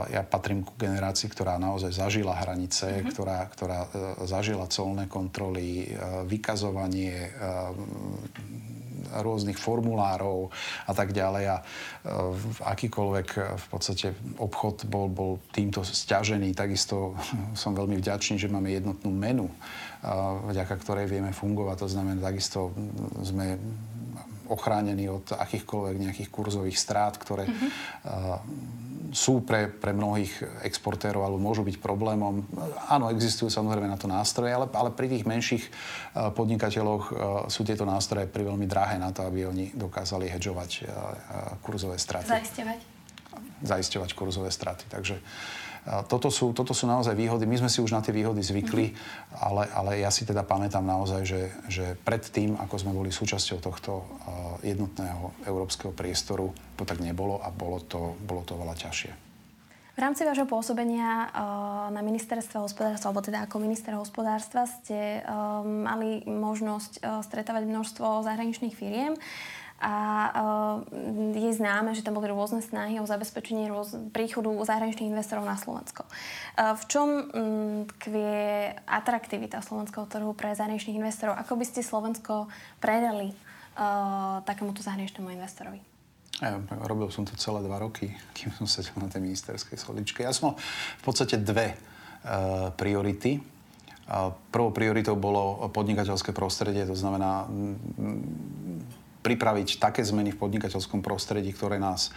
[0.10, 3.10] ja patrím ku generácii, ktorá naozaj zažila hranice, mm-hmm.
[3.14, 3.90] ktorá, ktorá e,
[4.26, 5.88] zažila colné kontroly, e,
[6.26, 7.32] vykazovanie e,
[9.22, 10.50] rôznych formulárov
[10.90, 11.46] a tak ďalej.
[11.48, 11.58] A
[12.76, 16.58] akýkoľvek v podstate obchod bol, bol týmto stiažený.
[16.58, 17.14] Takisto
[17.62, 19.48] som veľmi vďačný, že máme jednotnú menu,
[20.50, 21.86] vďaka ktorej vieme fungovať.
[21.86, 22.74] To znamená, takisto
[23.22, 23.62] sme
[24.48, 27.70] ochránení od akýchkoľvek nejakých kurzových strát, ktoré mm-hmm.
[29.12, 32.44] sú pre, pre mnohých exportérov alebo môžu byť problémom.
[32.92, 35.64] Áno, existujú samozrejme na to nástroje, ale, ale pri tých menších
[36.36, 37.04] podnikateľoch
[37.48, 40.88] sú tieto nástroje pri veľmi drahé na to, aby oni dokázali hedžovať
[41.64, 42.28] kurzové straty.
[42.28, 42.80] Zaisťovať.
[43.64, 44.86] Zaisťovať kurzové straty.
[44.92, 45.20] Takže
[46.12, 47.48] toto sú, toto sú naozaj výhody.
[47.48, 49.40] My sme si už na tie výhody zvykli, mm-hmm.
[49.40, 53.58] ale, ale ja si teda pamätám naozaj, že, že pred tým, ako sme boli súčasťou
[53.64, 54.04] tohto
[54.68, 59.12] jednotného európskeho priestoru, to tak nebolo a bolo to, bolo to veľa ťažšie.
[59.98, 61.34] V rámci vášho pôsobenia
[61.90, 65.26] na ministerstve hospodárstva, alebo teda ako minister hospodárstva, ste
[65.66, 69.18] mali možnosť stretávať množstvo zahraničných firiem
[69.78, 69.96] a
[70.34, 70.76] uh,
[71.38, 76.02] je známe, že tam boli rôzne snahy o zabezpečenie rôz, príchodu zahraničných investorov na Slovensko.
[76.58, 77.26] Uh, v čom um,
[77.86, 81.38] tkvie atraktivita slovenského trhu pre zahraničných investorov?
[81.38, 82.50] Ako by ste Slovensko
[82.82, 83.30] predali
[83.78, 85.78] uh, takémuto zahraničnému investorovi?
[86.42, 90.26] Ja, robil som to celé dva roky, kým som sedel na tej ministerskej schodičke.
[90.26, 90.56] Ja som mal
[91.02, 93.42] v podstate dve uh, priority.
[94.10, 97.46] Uh, prvou prioritou bolo podnikateľské prostredie, to znamená
[99.28, 102.16] pripraviť také zmeny v podnikateľskom prostredí, ktoré nás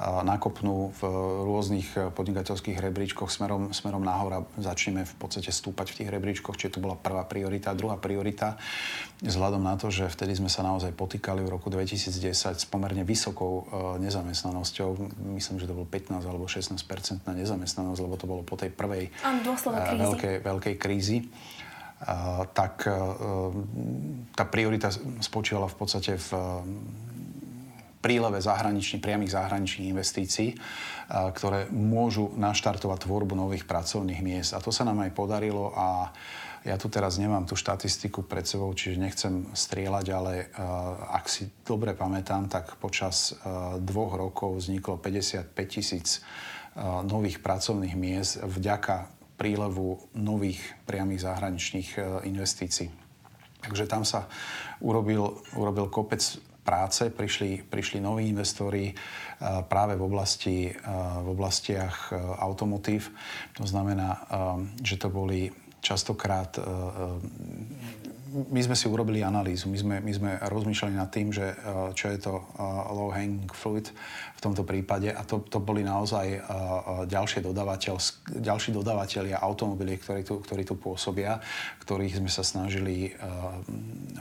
[0.00, 1.00] nakopnú v
[1.44, 6.78] rôznych podnikateľských rebríčkoch smerom, smerom nahor a začneme v podstate stúpať v tých rebríčkoch, čiže
[6.78, 7.76] to bola prvá priorita.
[7.76, 8.56] Druhá priorita,
[9.20, 13.68] vzhľadom na to, že vtedy sme sa naozaj potýkali v roku 2010 s pomerne vysokou
[14.00, 14.88] nezamestnanosťou,
[15.36, 16.78] myslím, že to bolo 15 alebo 16
[17.28, 19.12] na nezamestnanosť, lebo to bolo po tej prvej
[19.76, 21.26] veľkej, veľkej krízi
[22.52, 22.94] tak e,
[24.34, 24.90] tá priorita
[25.22, 26.30] spočívala v podstate v
[28.02, 30.58] príleve zahraničných, priamých zahraničných investícií,
[31.06, 34.58] ktoré môžu naštartovať tvorbu nových pracovných miest.
[34.58, 36.10] A to sa nám aj podarilo a
[36.66, 40.50] ja tu teraz nemám tú štatistiku pred sebou, čiže nechcem strieľať, ale
[41.14, 43.38] ak si dobre pamätám, tak počas
[43.78, 46.26] dvoch rokov vzniklo 55 tisíc
[47.06, 52.00] nových pracovných miest vďaka prílevu nových priamých zahraničných e,
[52.30, 52.86] investícií.
[53.58, 54.30] Takže tam sa
[54.78, 56.22] urobil, urobil kopec
[56.62, 58.94] práce, prišli, prišli noví investori e,
[59.66, 60.78] práve v, oblasti, e,
[61.26, 63.10] v oblastiach automotív.
[63.58, 64.30] To znamená,
[64.78, 65.50] že to boli
[65.82, 66.54] častokrát
[68.32, 71.52] my sme si urobili analýzu, my sme, my sme rozmýšľali nad tým, že
[71.92, 72.32] čo je to
[72.92, 73.92] low hanging fruit
[74.32, 76.40] v tomto prípade a to, to boli naozaj
[77.06, 77.94] ďalšie dodávateľ,
[78.40, 81.38] ďalší dodávateľia automobilie, ktorí tu, ktorí tu pôsobia,
[81.84, 83.12] ktorých sme sa snažili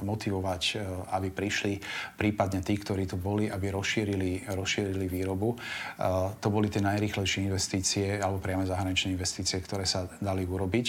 [0.03, 0.63] motivovať,
[1.15, 1.79] aby prišli,
[2.19, 5.55] prípadne tí, ktorí tu boli, aby rozšírili, rozšírili výrobu.
[6.37, 10.87] To boli tie najrýchlejšie investície alebo priame zahraničné investície, ktoré sa dali urobiť.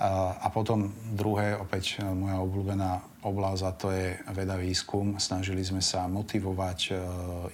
[0.00, 5.20] A potom druhé, opäť e, moja obľúbená oblasť, a to je veda výskum.
[5.20, 6.92] Snažili sme sa motivovať e,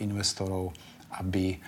[0.07, 0.71] investorov,
[1.19, 1.59] aby e,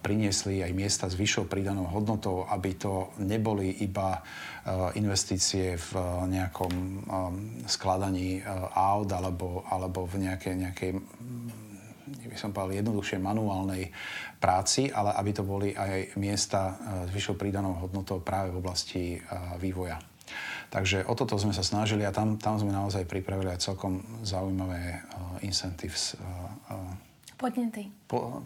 [0.00, 4.24] priniesli aj miesta s vyššou pridanou hodnotou, aby to neboli iba
[5.00, 5.92] investície v
[6.28, 7.00] nejakom
[7.64, 8.44] skladaní
[8.76, 10.90] aut alebo, alebo v nejakej, nejakej
[12.08, 13.90] by som povedal, jednoduchšie manuálnej
[14.38, 19.04] práci, ale aby to boli aj miesta s vyššou pridanou hodnotou práve v oblasti
[19.58, 19.98] vývoja.
[20.68, 25.00] Takže o toto sme sa snažili a tam, tam sme naozaj pripravili aj celkom zaujímavé
[25.00, 26.12] uh, incentives.
[26.12, 27.07] Uh, uh,
[27.38, 27.86] Podnety.
[28.10, 28.42] Po,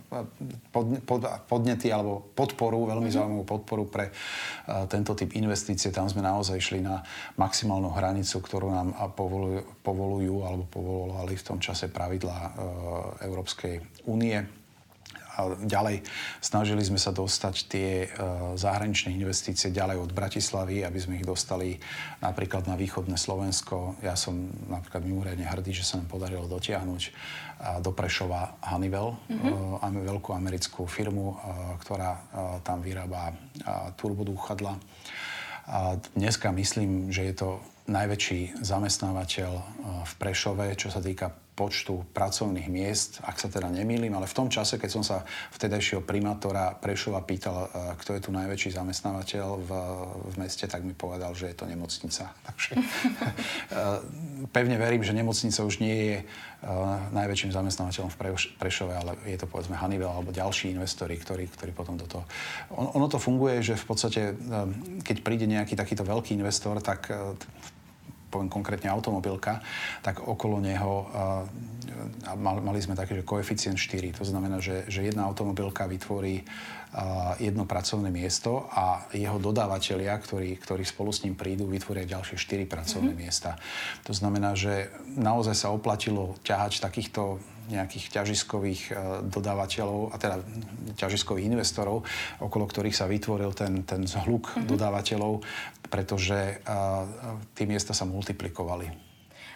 [0.69, 3.17] pod, pod, podnety alebo podporu, veľmi mm-hmm.
[3.17, 5.89] zaujímavú podporu pre uh, tento typ investície.
[5.89, 7.01] Tam sme naozaj išli na
[7.41, 12.53] maximálnu hranicu, ktorú nám povolujú, povolujú alebo povolovali v tom čase pravidlá uh,
[13.25, 14.62] Európskej únie
[15.33, 16.05] a ďalej
[16.45, 18.07] snažili sme sa dostať tie e,
[18.61, 21.81] zahraničné investície ďalej od Bratislavy, aby sme ich dostali
[22.21, 23.97] napríklad na východné Slovensko.
[24.05, 27.03] Ja som napríklad mimoriadne hrdý, že sa nám podarilo dotiahnuť
[27.79, 30.03] do Prešova Honeywell, mm-hmm.
[30.03, 31.39] veľkú americkú firmu,
[31.87, 32.19] ktorá
[32.67, 33.39] tam vyrába
[33.95, 34.75] turbodúchadla.
[35.71, 39.51] A dneska myslím, že je to najväčší zamestnávateľ
[40.03, 44.49] v Prešove, čo sa týka počtu pracovných miest, ak sa teda nemýlim, ale v tom
[44.49, 45.21] čase, keď som sa
[45.53, 49.71] vtedajšieho primátora Prešova pýtal, e, kto je tu najväčší zamestnávateľ v,
[50.33, 52.33] v meste, tak mi povedal, že je to nemocnica.
[52.49, 52.83] Takže e,
[54.49, 56.25] pevne verím, že nemocnica už nie je e,
[57.13, 58.19] najväčším zamestnávateľom v
[58.57, 62.25] Prešove, ale je to povedzme Hannibal alebo ďalší investori, ktorí, ktorí potom do toho...
[62.73, 64.33] On, ono to funguje, že v podstate,
[65.05, 67.13] keď príde nejaký takýto veľký investor, tak
[68.33, 69.61] poviem konkrétne automobilka,
[70.01, 71.45] tak okolo neho uh,
[72.41, 74.17] mali sme taký, že koeficient 4.
[74.17, 80.57] To znamená, že, že jedna automobilka vytvorí uh, jedno pracovné miesto a jeho dodávateľia, ktorí,
[80.57, 83.23] ktorí spolu s ním prídu, vytvoria ďalšie 4 pracovné mm-hmm.
[83.23, 83.61] miesta.
[84.09, 88.93] To znamená, že naozaj sa oplatilo ťahať takýchto nejakých ťažiskových e,
[89.29, 90.37] dodávateľov, a teda
[90.99, 92.03] ťažiskových investorov,
[92.43, 94.69] okolo ktorých sa vytvoril ten, ten zhluk mm-hmm.
[94.69, 95.45] dodávateľov,
[95.93, 97.05] pretože uh,
[97.53, 99.12] tie miesta sa multiplikovali.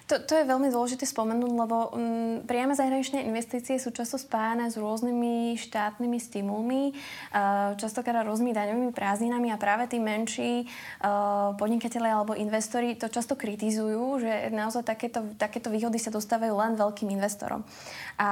[0.07, 4.79] To, to je veľmi dôležité spomenúť, lebo um, priame zahraničné investície sú často spájane s
[4.79, 6.95] rôznymi štátnymi stimulmi,
[7.35, 10.63] uh, častokrát rôznymi daňovými prázdninami a práve tí menší
[11.03, 16.79] uh, podnikatelia alebo investori to často kritizujú, že naozaj takéto, takéto výhody sa dostávajú len
[16.79, 17.67] veľkým investorom.
[18.15, 18.31] A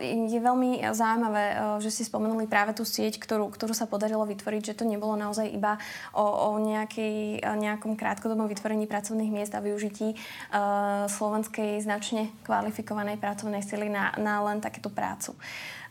[0.00, 4.72] je veľmi zaujímavé, uh, že si spomenuli práve tú sieť, ktorú, ktorú sa podarilo vytvoriť,
[4.72, 5.76] že to nebolo naozaj iba
[6.16, 13.62] o, o nejakej, nejakom krátkodobom vytvorení pracovných miest a využití uh, slovenskej značne kvalifikovanej pracovnej
[13.62, 15.34] sily na, na len takéto prácu.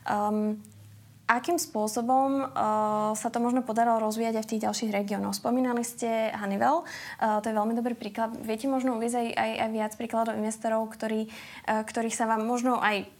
[0.06, 0.58] Um,
[1.26, 5.34] Akým spôsobom uh, sa to možno podarilo rozvíjať aj v tých ďalších regiónoch?
[5.34, 8.30] Spomínali ste Hanivel, uh, to je veľmi dobrý príklad.
[8.46, 12.78] Viete možno uvieť aj, aj, aj viac príkladov investorov, ktorí, uh, ktorých sa vám možno
[12.78, 13.10] aj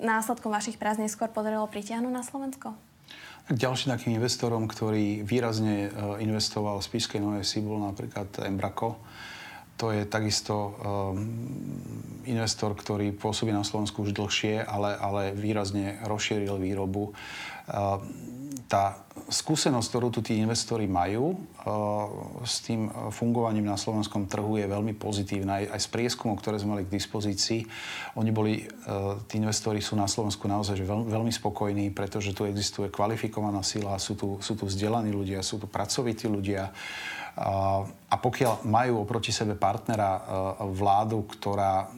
[0.00, 2.72] následkom vašich prác neskôr podarilo pritiahnuť na Slovensko?
[3.52, 8.96] Ďalším takým investorom, ktorý výrazne uh, investoval v Spišskej Novej Si, napríklad Embraco
[9.74, 10.74] to je takisto um,
[12.30, 17.10] investor, ktorý pôsobí na Slovensku už dlhšie, ale, ale výrazne rozšíril výrobu.
[17.66, 17.98] Uh,
[18.74, 24.66] tá skúsenosť, ktorú tu tí investori majú uh, s tým fungovaním na slovenskom trhu je
[24.66, 25.62] veľmi pozitívna.
[25.62, 27.62] Aj, aj z prieskumov, ktoré sme mali k dispozícii,
[28.18, 33.62] oni boli, uh, tí investori sú na Slovensku naozaj veľmi spokojní, pretože tu existuje kvalifikovaná
[33.62, 36.74] sila, sú tu, sú tu vzdelaní ľudia, sú tu pracovití ľudia.
[38.10, 40.20] A pokiaľ majú oproti sebe partnera e,
[40.70, 41.90] vládu, ktorá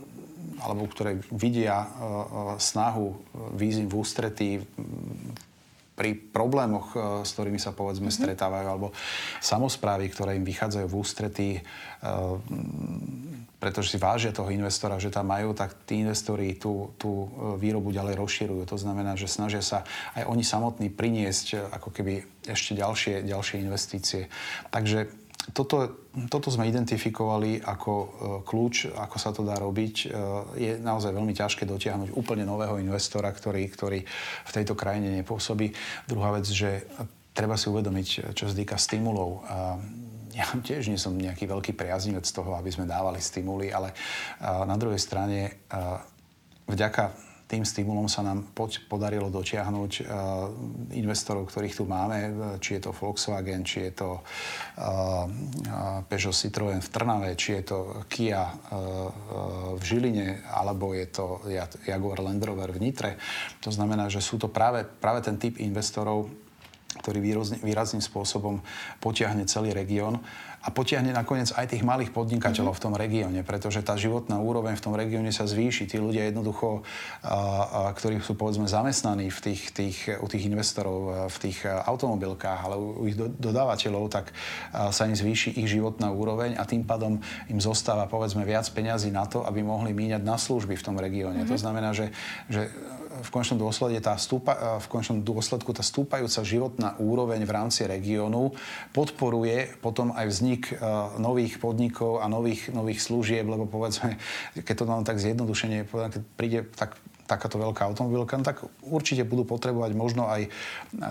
[0.65, 1.91] alebo ktoré vidia e, e,
[2.57, 3.12] snahu
[3.53, 4.65] výzim v ústretí
[5.97, 6.93] pri problémoch,
[7.25, 8.21] s ktorými sa povedzme mm-hmm.
[8.29, 8.93] stretávajú, alebo
[9.41, 11.51] samozprávy, ktoré im vychádzajú v ústretí,
[13.57, 18.21] pretože si vážia toho investora, že tam majú, tak tí investori tú, tú výrobu ďalej
[18.21, 18.63] rozširujú.
[18.69, 24.29] To znamená, že snažia sa aj oni samotní priniesť ako keby ešte ďalšie, ďalšie investície.
[24.69, 28.07] Takže toto, toto sme identifikovali ako e,
[28.43, 29.95] kľúč, ako sa to dá robiť.
[29.95, 30.07] E,
[30.59, 34.01] je naozaj veľmi ťažké dotiahnuť úplne nového investora, ktorý, ktorý
[34.47, 35.71] v tejto krajine nepôsobí.
[36.11, 36.89] Druhá vec, že
[37.37, 39.45] treba si uvedomiť, čo sa týka stimulov.
[40.33, 43.93] ja tiež nie som nejaký veľký priaznivec toho, aby sme dávali stimuly, ale
[44.41, 45.62] na druhej strane
[46.66, 48.51] vďaka tým stimulom sa nám
[48.90, 50.07] podarilo dotiahnuť uh,
[50.99, 52.18] investorov, ktorých tu máme,
[52.59, 55.26] či je to Volkswagen, či je to uh,
[56.11, 57.78] Peugeot Citroën v Trnave, či je to
[58.11, 58.51] Kia
[59.76, 61.40] v Žiline, alebo je to
[61.86, 63.14] Jaguar Land Rover v Nitre.
[63.62, 66.26] To znamená, že sú to práve, práve ten typ investorov,
[66.97, 67.20] ktorý
[67.61, 68.64] výrazným spôsobom
[69.05, 70.18] potiahne celý región
[70.67, 72.83] a potiahne nakoniec aj tých malých podnikateľov mm-hmm.
[72.83, 75.87] v tom regióne, pretože tá životná úroveň v tom regióne sa zvýši.
[75.87, 76.83] Tí ľudia jednoducho,
[77.23, 77.35] a, a,
[77.95, 83.07] ktorí sú povedzme zamestnaní v tých, tých, u tých investorov v tých automobilkách, ale u
[83.07, 84.35] ich do, dodávateľov, tak
[84.75, 89.14] a, sa im zvýši ich životná úroveň a tým pádom im zostáva povedzme viac peňazí
[89.14, 91.47] na to, aby mohli míňať na služby v tom regióne.
[91.47, 91.53] Mm-hmm.
[91.55, 92.11] To znamená, že,
[92.51, 92.67] že
[93.23, 98.53] v končnom, dôsledku tá stúpa, v končnom dôsledku tá stúpajúca životná úroveň v rámci regiónu
[98.93, 100.62] podporuje potom aj vznik
[101.17, 104.21] nových podnikov a nových, nových služieb, lebo povedzme,
[104.57, 106.97] keď to mám tak zjednodušenie, keď príde tak
[107.27, 110.51] takáto veľká automobilka, no tak určite budú potrebovať možno aj e,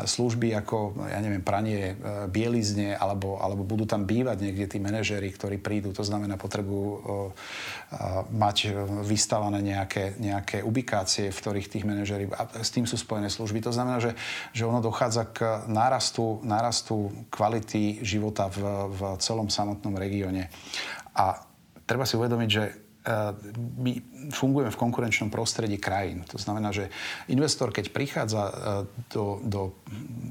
[0.08, 1.96] služby ako, ja neviem, pranie e,
[2.32, 5.92] bielizne, alebo, alebo budú tam bývať niekde tí manažéri, ktorí prídu.
[5.92, 7.00] To znamená, potrebujú e,
[8.32, 8.58] mať
[9.04, 13.60] vystavané nejaké, nejaké ubikácie, v ktorých tých manažéri, a s tým sú spojené služby.
[13.68, 14.16] To znamená, že,
[14.56, 20.48] že ono dochádza k nárastu, nárastu kvality života v, v celom samotnom regióne.
[21.16, 21.44] A
[21.84, 22.86] treba si uvedomiť, že
[23.78, 23.94] my
[24.32, 26.24] fungujeme v konkurenčnom prostredí krajín.
[26.32, 26.90] To znamená, že
[27.30, 28.54] investor, keď prichádza e,
[29.12, 29.62] do, do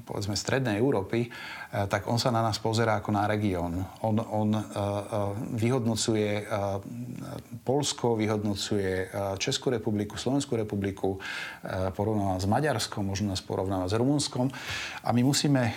[0.09, 1.28] povedzme strednej Európy, e,
[1.86, 3.84] tak on sa na nás pozerá ako na región.
[4.03, 4.62] On, on e,
[5.59, 6.47] vyhodnocuje
[7.64, 11.16] Polsko, vyhodnocuje Českú republiku, Slovenskú republiku,
[11.97, 14.53] porovnáva s Maďarskom, možno nás porovnáva s Rumunskom.
[15.05, 15.72] A my musíme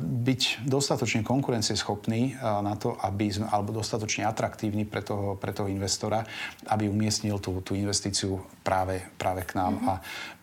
[0.00, 6.26] byť dostatočne konkurencieschopní na to, aby sme, alebo dostatočne atraktívni pre toho, pre toho investora,
[6.66, 9.74] aby umiestnil tú, tú investíciu práve, práve k nám.
[9.74, 9.90] Mm-hmm.
[9.90, 9.94] A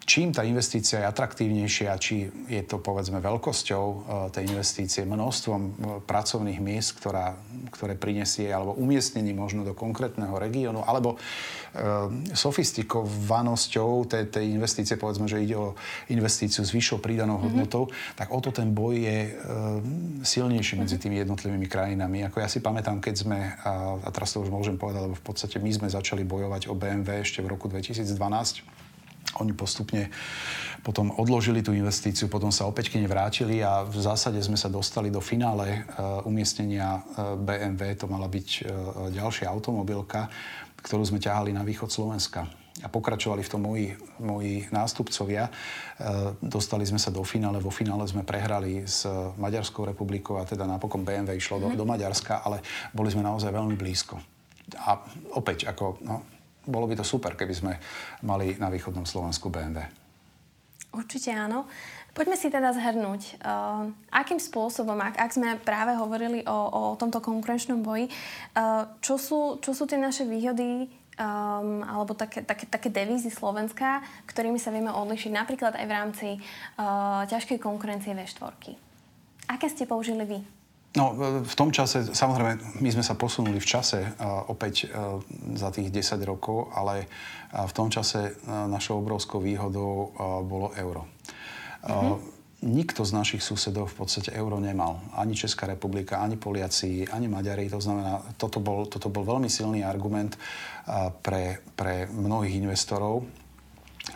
[0.07, 3.99] čím tá investícia je atraktívnejšia, či je to povedzme veľkosťou uh,
[4.31, 5.71] tej investície, množstvom uh,
[6.07, 7.35] pracovných miest, ktorá,
[7.75, 15.27] ktoré prinesie, alebo umiestnení možno do konkrétneho regiónu, alebo uh, sofistikovanosťou tej, tej investície, povedzme,
[15.27, 15.75] že ide o
[16.07, 17.67] investíciu s vyššou prídanou mm-hmm.
[17.67, 19.83] hodnotou, tak o to ten boj je uh,
[20.23, 21.01] silnejší medzi mhm.
[21.03, 22.23] tými jednotlivými krajinami.
[22.31, 25.25] Ako ja si pamätám, keď sme, a, a teraz to už môžem povedať, lebo v
[25.27, 28.86] podstate my sme začali bojovať o BMW ešte v roku 2012,
[29.39, 30.09] oni postupne
[30.87, 34.71] potom odložili tú investíciu, potom sa opäť k nej vrátili a v zásade sme sa
[34.71, 37.91] dostali do finále uh, umiestnenia e, BMW.
[37.99, 38.65] To mala byť uh,
[39.11, 40.31] ďalšia automobilka,
[40.79, 42.47] ktorú sme ťahali na východ Slovenska.
[42.85, 43.89] A pokračovali v tom moji,
[44.21, 45.49] moji nástupcovia.
[46.37, 47.57] Dostali sme sa do finále.
[47.57, 49.01] Vo finále sme prehrali s
[49.33, 51.73] Maďarskou republikou a teda napokon BMW išlo mm-hmm.
[51.73, 52.61] do, do Maďarska, ale
[52.93, 54.21] boli sme naozaj veľmi blízko.
[54.85, 55.01] A
[55.33, 56.36] opäť, ako, no,
[56.67, 57.73] bolo by to super, keby sme
[58.21, 59.87] mali na východnom Slovensku BMW.
[60.91, 61.67] Určite áno.
[62.11, 67.21] Poďme si teda zhrnúť, uh, akým spôsobom, ak, ak sme práve hovorili o, o tomto
[67.21, 70.89] konkurenčnom boji, uh, čo, sú, čo sú tie naše výhody
[71.21, 76.27] um, alebo také, také, také devízy Slovenska, ktorými sa vieme odlišiť napríklad aj v rámci
[76.81, 78.73] uh, ťažkej konkurencie V4.
[79.53, 80.56] Aké ste použili vy?
[80.95, 81.13] No,
[81.43, 84.15] v tom čase, samozrejme, my sme sa posunuli v čase
[84.47, 85.19] opäť uh,
[85.53, 90.15] za tých 10 rokov, ale uh, v tom čase uh, našou obrovskou výhodou
[90.47, 91.05] bolo euro.
[91.83, 92.35] Mm-hmm.
[92.57, 94.97] Nikto z našich susedov v podstate euro nemal.
[95.13, 97.69] Ani Česká republika, ani Poliaci, ani Maďari.
[97.69, 100.33] To znamená, toto bol, toto bol veľmi silný argument
[101.21, 103.29] pre, pre mnohých investorov,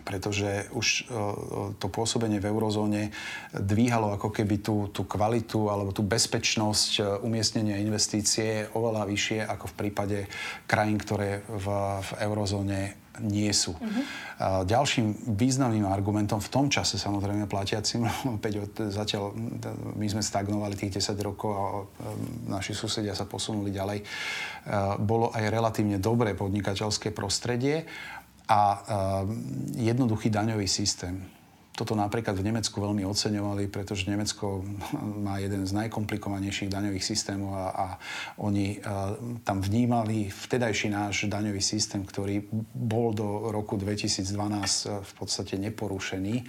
[0.08, 1.16] pretože už e,
[1.78, 3.12] to pôsobenie v eurozóne
[3.52, 9.66] dvíhalo ako keby tú, tú kvalitu alebo tú bezpečnosť e, umiestnenia investície oveľa vyššie ako
[9.72, 10.18] v prípade
[10.66, 11.66] krajín, ktoré v,
[12.00, 12.80] v eurozóne
[13.20, 13.76] nie sú.
[13.76, 14.64] Uh-huh.
[14.64, 18.08] Ďalším významným argumentom v tom čase, samozrejme platiacim,
[18.40, 19.36] opäť od, zatiaľ
[20.00, 21.84] my sme stagnovali tých 10 rokov a e,
[22.48, 24.00] naši susedia sa posunuli ďalej,
[25.02, 27.90] bolo aj relatívne dobré podnikateľské prostredie
[28.52, 28.84] a
[29.76, 31.24] jednoduchý daňový systém.
[31.82, 34.62] Toto napríklad v Nemecku veľmi oceňovali, pretože Nemecko
[35.26, 37.88] má jeden z najkomplikovanejších daňových systémov a, a
[38.38, 42.46] oni a, tam vnímali vtedajší náš daňový systém, ktorý
[42.78, 44.30] bol do roku 2012
[45.02, 46.46] v podstate neporušený.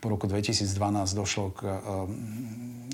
[0.00, 0.64] Po roku 2012
[1.12, 2.08] došlo k a,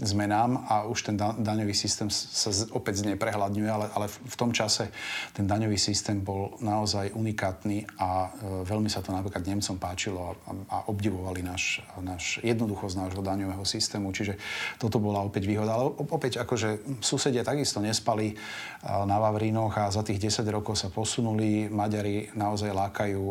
[0.02, 4.92] zmenám a už ten daňový systém sa opäť zneprehľadňuje, ale, ale v tom čase
[5.32, 8.30] ten daňový systém bol naozaj unikátny a e,
[8.68, 13.64] veľmi sa to napríklad Nemcom páčilo a, a obdivovali náš, náš, náš jednoduchosť nášho daňového
[13.66, 14.14] systému.
[14.14, 14.38] Čiže
[14.80, 15.76] toto bola opäť výhoda.
[15.76, 18.36] Ale opäť akože susedia takisto nespali
[18.84, 21.68] na Vavrínoch a za tých 10 rokov sa posunuli.
[21.68, 23.24] Maďari naozaj lákajú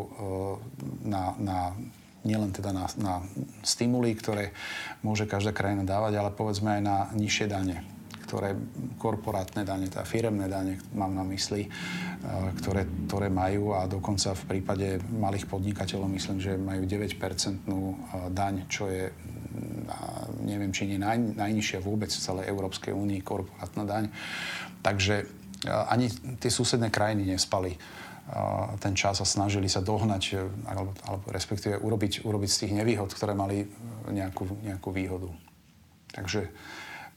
[1.08, 1.58] na, na
[2.26, 3.14] nielen teda na, na
[3.62, 4.52] stimuly, ktoré
[5.06, 7.95] môže každá krajina dávať, ale povedzme aj na nižšie dane
[8.36, 8.52] ktoré
[9.00, 11.70] korporátne dane, teda firemné dane, mám na mysli, e,
[12.60, 17.96] ktoré, ktoré majú a dokonca v prípade malých podnikateľov myslím, že majú 9-percentnú e,
[18.36, 19.08] daň, čo je
[20.44, 24.12] neviem, či nie naj, najnižšia vôbec v celej Európskej únii korporátna daň.
[24.84, 25.26] Takže e,
[25.72, 27.80] ani tie susedné krajiny nespali
[28.82, 33.38] ten čas a snažili sa dohnať, alebo, alebo respektíve urobiť, urobiť z tých nevýhod, ktoré
[33.38, 33.70] mali
[34.10, 35.30] nejakú, nejakú výhodu.
[36.10, 36.50] Takže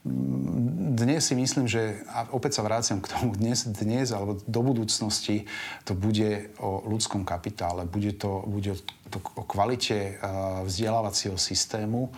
[0.03, 5.43] dnes si myslím, že, a opäť sa vráciam k tomu, dnes, dnes alebo do budúcnosti
[5.83, 8.79] to bude o ľudskom kapitále, bude to, bude
[9.11, 10.15] to o kvalite
[10.63, 12.15] vzdelávacieho systému,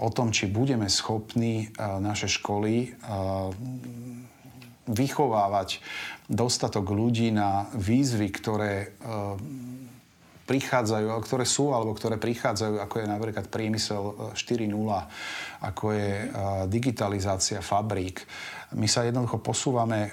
[0.00, 2.98] o tom, či budeme schopní naše školy
[4.90, 5.78] vychovávať
[6.26, 8.90] dostatok ľudí na výzvy, ktoré
[10.50, 14.98] prichádzajú, ktoré sú alebo ktoré prichádzajú, ako je napríklad priemysel 4.0, e,
[15.62, 16.26] ako je e,
[16.66, 18.26] digitalizácia fabrík.
[18.74, 20.10] My sa jednoducho posúvame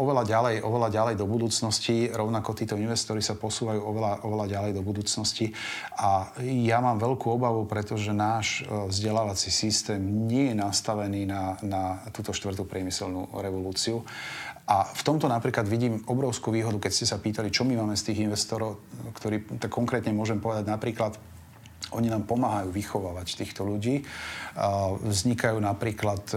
[0.00, 4.82] oveľa ďalej, oveľa ďalej do budúcnosti, rovnako títo investori sa posúvajú oveľa, oveľa ďalej do
[4.84, 5.52] budúcnosti.
[6.00, 11.82] A ja mám veľkú obavu, pretože náš e, vzdelávací systém nie je nastavený na, na
[12.16, 14.00] túto štvrtú priemyselnú revolúciu
[14.62, 18.12] a v tomto napríklad vidím obrovskú výhodu, keď ste sa pýtali, čo my máme z
[18.12, 18.78] tých investorov,
[19.18, 21.18] ktorí tak konkrétne môžem povedať napríklad,
[21.92, 24.06] oni nám pomáhajú vychovávať týchto ľudí.
[25.02, 26.36] Vznikajú napríklad e,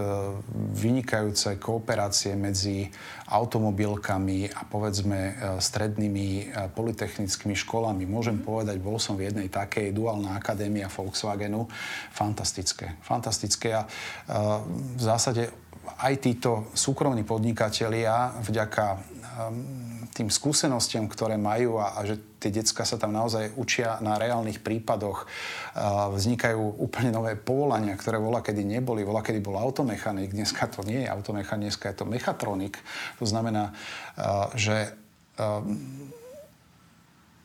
[0.76, 2.88] vynikajúce kooperácie medzi
[3.30, 8.04] automobilkami a povedzme e, strednými e, politechnickými školami.
[8.08, 11.68] Môžem povedať, bol som v jednej takej, duálna akadémia Volkswagenu.
[12.12, 12.96] Fantastické.
[13.04, 13.84] Fantastické a
[14.96, 15.52] v zásade
[16.00, 19.00] aj títo súkromní podnikatelia vďaka um,
[20.16, 24.64] tým skúsenostiam, ktoré majú a, a že tie decka sa tam naozaj učia na reálnych
[24.64, 29.04] prípadoch, uh, vznikajú úplne nové povolania, ktoré vola kedy neboli.
[29.04, 32.80] Vola kedy bol automechanik, dneska to nie je automechanik, dneska je to mechatronik.
[33.20, 33.76] To znamená,
[34.16, 34.96] uh, že
[35.36, 35.76] um,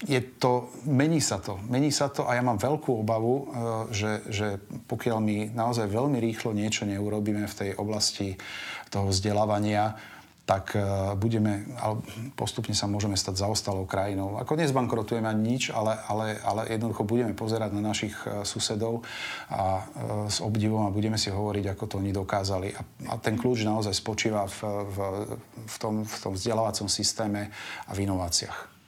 [0.01, 1.61] je to, mení sa to.
[1.69, 3.45] Mení sa to a ja mám veľkú obavu, e,
[3.93, 4.47] že, že
[4.89, 8.41] pokiaľ my naozaj veľmi rýchlo niečo neurobíme v tej oblasti
[8.89, 10.01] toho vzdelávania,
[10.49, 10.81] tak e,
[11.21, 12.01] budeme, ale
[12.33, 14.41] postupne sa môžeme stať zaostalou krajinou.
[14.41, 19.05] Ako nezbankrotujeme ani nič, ale, ale, ale jednoducho budeme pozerať na našich e, susedov
[19.53, 19.85] a
[20.33, 22.73] s obdivom a budeme si hovoriť, ako to oni dokázali.
[22.73, 22.81] A,
[23.13, 24.97] a ten kľúč naozaj spočíva v, v,
[25.69, 27.53] v, tom, v tom vzdelávacom systéme
[27.85, 28.80] a v inováciách.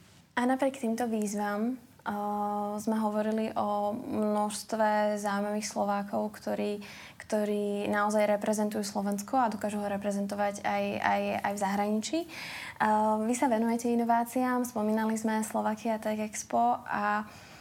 [0.43, 6.83] A napriek týmto výzvam uh, sme hovorili o množstve zaujímavých Slovákov, ktorí,
[7.15, 12.19] ktorí naozaj reprezentujú Slovensko a dokážu ho reprezentovať aj, aj, aj v zahraničí.
[12.27, 17.52] Uh, vy sa venujete inováciám, spomínali sme Slovakia Tech Expo a uh,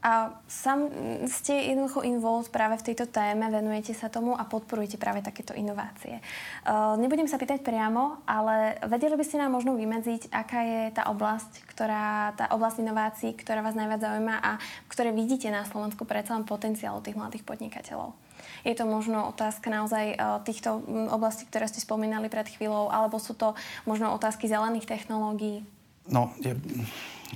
[0.00, 0.88] a sam
[1.28, 6.24] ste jednoducho involved práve v tejto téme, venujete sa tomu a podporujete práve takéto inovácie.
[6.64, 11.04] Uh, nebudem sa pýtať priamo, ale vedeli by ste nám možno vymedziť, aká je tá
[11.12, 14.56] oblasť, ktorá, tá oblasť inovácií, ktorá vás najviac zaujíma a
[14.88, 18.16] ktoré vidíte na Slovensku pre celým potenciálu tých mladých podnikateľov?
[18.64, 20.80] Je to možno otázka naozaj uh, týchto
[21.12, 23.52] oblastí, ktoré ste spomínali pred chvíľou, alebo sú to
[23.84, 25.60] možno otázky zelených technológií?
[26.08, 26.56] No, je,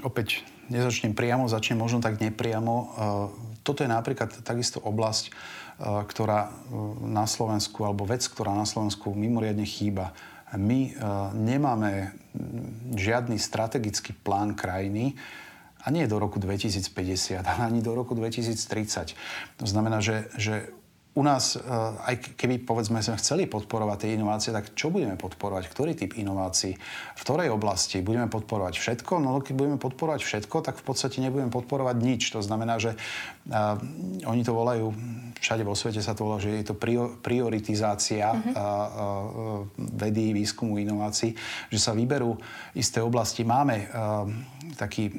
[0.00, 2.74] opäť nezačnem priamo, začnem možno tak nepriamo.
[2.74, 2.86] E,
[3.64, 5.32] toto je napríklad takisto oblasť, e,
[6.06, 6.50] ktorá e,
[7.08, 10.12] na Slovensku, alebo vec, ktorá na Slovensku mimoriadne chýba.
[10.54, 10.94] My
[11.34, 12.14] nemáme
[12.94, 15.18] žiadny strategický plán krajiny,
[15.84, 19.12] a nie do roku 2050, ale ani do roku 2030.
[19.60, 20.72] To znamená, že, že
[21.14, 21.62] u nás, eh,
[22.10, 25.70] aj keby povedzme sme chceli podporovať tie inovácie, tak čo budeme podporovať?
[25.70, 26.74] Ktorý typ inovácií?
[27.14, 28.02] V ktorej oblasti?
[28.02, 29.22] Budeme podporovať všetko?
[29.22, 32.34] No keď budeme podporovať všetko, tak v podstate nebudeme podporovať nič.
[32.34, 33.78] To znamená, že uh,
[34.26, 34.90] oni to volajú,
[35.38, 36.74] všade vo svete sa to volá, že je to
[37.22, 38.50] prioritizácia uh-huh.
[38.50, 41.36] uh, uh, vedy, výskumu, inovácií,
[41.70, 42.34] že sa vyberú
[42.74, 43.46] isté oblasti.
[43.46, 44.26] Máme uh,
[44.74, 45.14] taký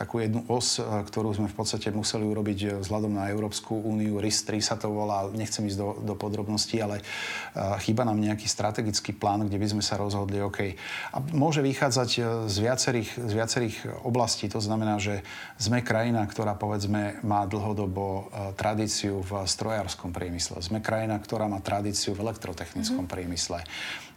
[0.00, 4.16] takú jednu os, e, ktorú sme v podstate museli urobiť e, vzhľadom na Európsku úniu.
[4.16, 9.12] RIS-3 sa to volá, nechcem ísť do, do podrobností, ale uh, chýba nám nejaký strategický
[9.12, 10.72] plán, kde by sme sa rozhodli, OK.
[11.12, 12.10] A môže vychádzať
[12.48, 13.76] z viacerých, z viacerých
[14.06, 14.48] oblastí.
[14.48, 15.20] To znamená, že
[15.58, 20.62] sme krajina, ktorá povedzme má dlhodobo tradíciu v strojárskom priemysle.
[20.62, 23.12] Sme krajina, ktorá má tradíciu v elektrotechnickom mm-hmm.
[23.12, 23.58] priemysle.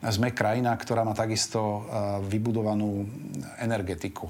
[0.03, 1.87] Sme krajina, ktorá má takisto
[2.27, 3.07] vybudovanú
[3.59, 4.29] energetiku.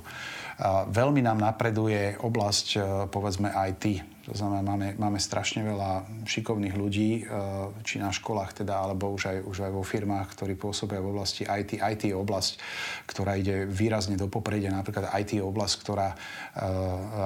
[0.93, 2.79] Veľmi nám napreduje oblasť, e,
[3.09, 4.05] povedzme, IT.
[4.29, 7.21] To znamená, máme, máme strašne veľa šikovných ľudí, e,
[7.81, 11.43] či na školách teda, alebo už aj, už aj vo firmách, ktorí pôsobia v oblasti
[11.43, 11.81] IT.
[11.81, 12.53] IT je oblasť,
[13.09, 14.69] ktorá ide výrazne do popredia.
[14.69, 16.15] Napríklad IT je oblasť, ktorá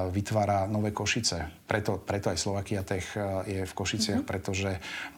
[0.07, 1.67] vytvára nové Košice.
[1.67, 3.11] Preto, preto aj Slovakia Tech
[3.43, 4.31] je v Košiciach, mm-hmm.
[4.31, 4.71] pretože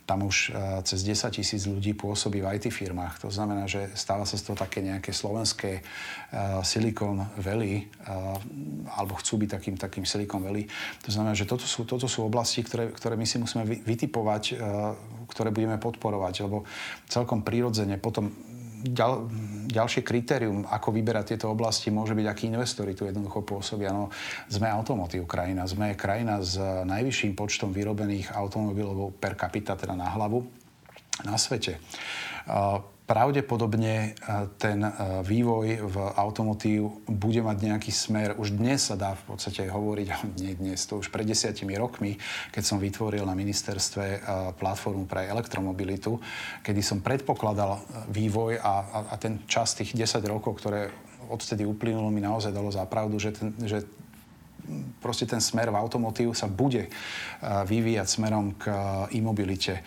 [0.09, 0.49] tam už
[0.89, 3.21] cez 10 tisíc ľudí pôsobí v IT firmách.
[3.21, 5.85] To znamená, že stáva sa z toho také nejaké slovenské
[6.65, 7.85] Silicon Valley,
[8.89, 10.65] alebo chcú byť takým, takým Silicon Valley.
[11.05, 14.57] To znamená, že toto sú, toto sú oblasti, ktoré, ktoré my si musíme vytipovať,
[15.29, 16.65] ktoré budeme podporovať, lebo
[17.05, 18.33] celkom prirodzene potom
[18.83, 19.27] ďal,
[19.67, 23.91] ďalšie kritérium, ako vyberať tieto oblasti, môže byť, akí investori tu jednoducho pôsobia.
[23.91, 24.07] No,
[24.47, 30.59] sme automotív krajina, sme krajina s najvyšším počtom vyrobených automobilov per capita, teda na hlavu
[31.25, 31.79] na svete.
[33.09, 34.21] Pravdepodobne e,
[34.61, 34.91] ten e,
[35.25, 38.37] vývoj v automotív bude mať nejaký smer.
[38.37, 42.21] Už dnes sa dá v podstate hovoriť, ale nie dnes, to už pred desiatimi rokmi,
[42.53, 44.17] keď som vytvoril na ministerstve e,
[44.61, 46.21] platformu pre elektromobilitu,
[46.61, 47.81] kedy som predpokladal
[48.13, 50.93] vývoj a, a, a ten čas tých 10 rokov, ktoré
[51.33, 53.89] odtedy uplynulo, mi naozaj dalo za pravdu, že, ten, že
[55.01, 56.89] proste ten smer v automotív sa bude
[57.41, 58.69] vyvíjať smerom k
[59.13, 59.81] e-mobilite.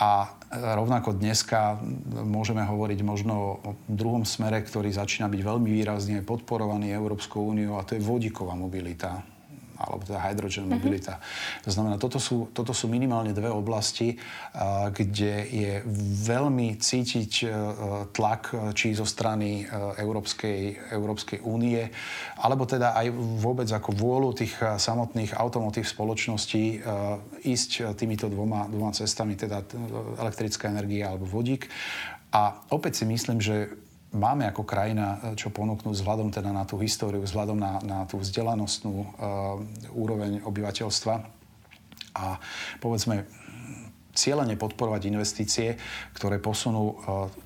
[0.00, 0.32] A
[0.80, 1.76] rovnako dneska
[2.24, 7.84] môžeme hovoriť možno o druhom smere, ktorý začína byť veľmi výrazne podporovaný Európskou úniou a
[7.84, 9.20] to je vodíková mobilita
[9.80, 10.76] alebo teda hydrogen mm-hmm.
[10.76, 11.14] mobilita.
[11.64, 14.20] To znamená, toto sú, toto sú minimálne dve oblasti,
[14.92, 15.72] kde je
[16.28, 17.46] veľmi cítiť e,
[18.12, 21.88] tlak či zo strany e, Európskej, Európskej únie,
[22.36, 23.08] alebo teda aj
[23.40, 26.82] vôbec ako vôľu tých samotných automotív spoločností
[27.44, 29.64] ísť týmito dvoma, dvoma cestami, teda
[30.20, 31.68] elektrická energia alebo vodík.
[32.30, 33.79] A opäť si myslím, že
[34.10, 38.18] máme ako krajina e, čo ponúknuť vzhľadom teda na tú históriu, vzhľadom na, na tú
[38.18, 39.06] vzdelanostnú uh,
[39.94, 41.14] úroveň obyvateľstva
[42.18, 42.26] a
[42.82, 43.26] povedzme
[44.10, 45.78] cieľene podporovať investície,
[46.18, 46.94] ktoré posunú uh,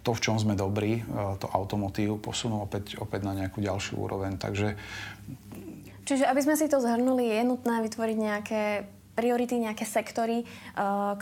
[0.00, 4.40] to, v čom sme dobrí, uh, to automotív, posunú opäť, opäť na nejakú ďalšiu úroveň.
[4.40, 4.74] Takže...
[6.08, 8.62] Čiže aby sme si to zhrnuli, je nutné vytvoriť nejaké
[9.14, 10.42] priority, nejaké sektory,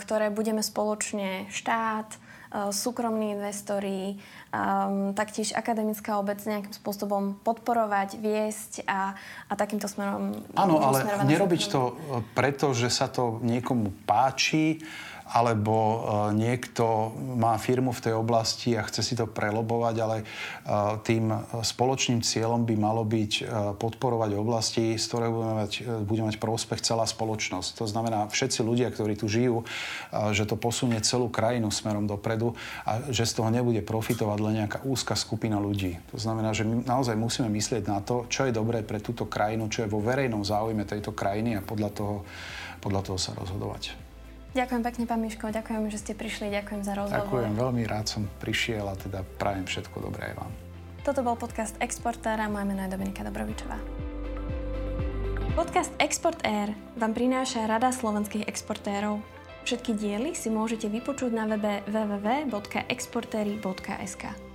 [0.01, 2.17] ktoré budeme spoločne štát,
[2.53, 4.21] súkromní investori,
[4.53, 9.17] um, taktiež akademická obec nejakým spôsobom podporovať, viesť a,
[9.49, 10.37] a takýmto smerom...
[10.53, 11.97] Áno, ale nerobiť to
[12.37, 14.85] preto, že sa to niekomu páči,
[15.33, 15.97] alebo e,
[16.37, 20.25] niekto má firmu v tej oblasti a chce si to prelobovať, ale e,
[21.01, 21.33] tým
[21.65, 23.49] spoločným cieľom by malo byť
[23.81, 25.71] podporovať oblasti, z ktoré budeme mať,
[26.05, 27.81] bude mať prospech celá spoločnosť.
[27.81, 29.65] To znamená, všetci ľudia, ktorí tu žijú,
[30.31, 32.53] že to posunie celú krajinu smerom dopredu
[32.85, 35.97] a že z toho nebude profitovať len nejaká úzka skupina ľudí.
[36.13, 39.71] To znamená, že my naozaj musíme myslieť na to, čo je dobré pre túto krajinu,
[39.71, 42.15] čo je vo verejnom záujme tejto krajiny a podľa toho,
[42.83, 44.02] podľa toho sa rozhodovať.
[44.53, 47.25] Ďakujem pekne, pán Miško, ďakujem, že ste prišli, ďakujem za rozhovor.
[47.25, 50.53] Ďakujem, veľmi rád som prišiel a teda prajem všetko dobré aj vám.
[51.01, 53.81] Toto bol podcast Exportéra, moje meno je Dominika Dobrovičová.
[55.53, 59.21] Podcast Export Air vám prináša Rada slovenských exportérov.
[59.65, 64.52] Všetky diely si môžete vypočuť na webe www.exportery.sk.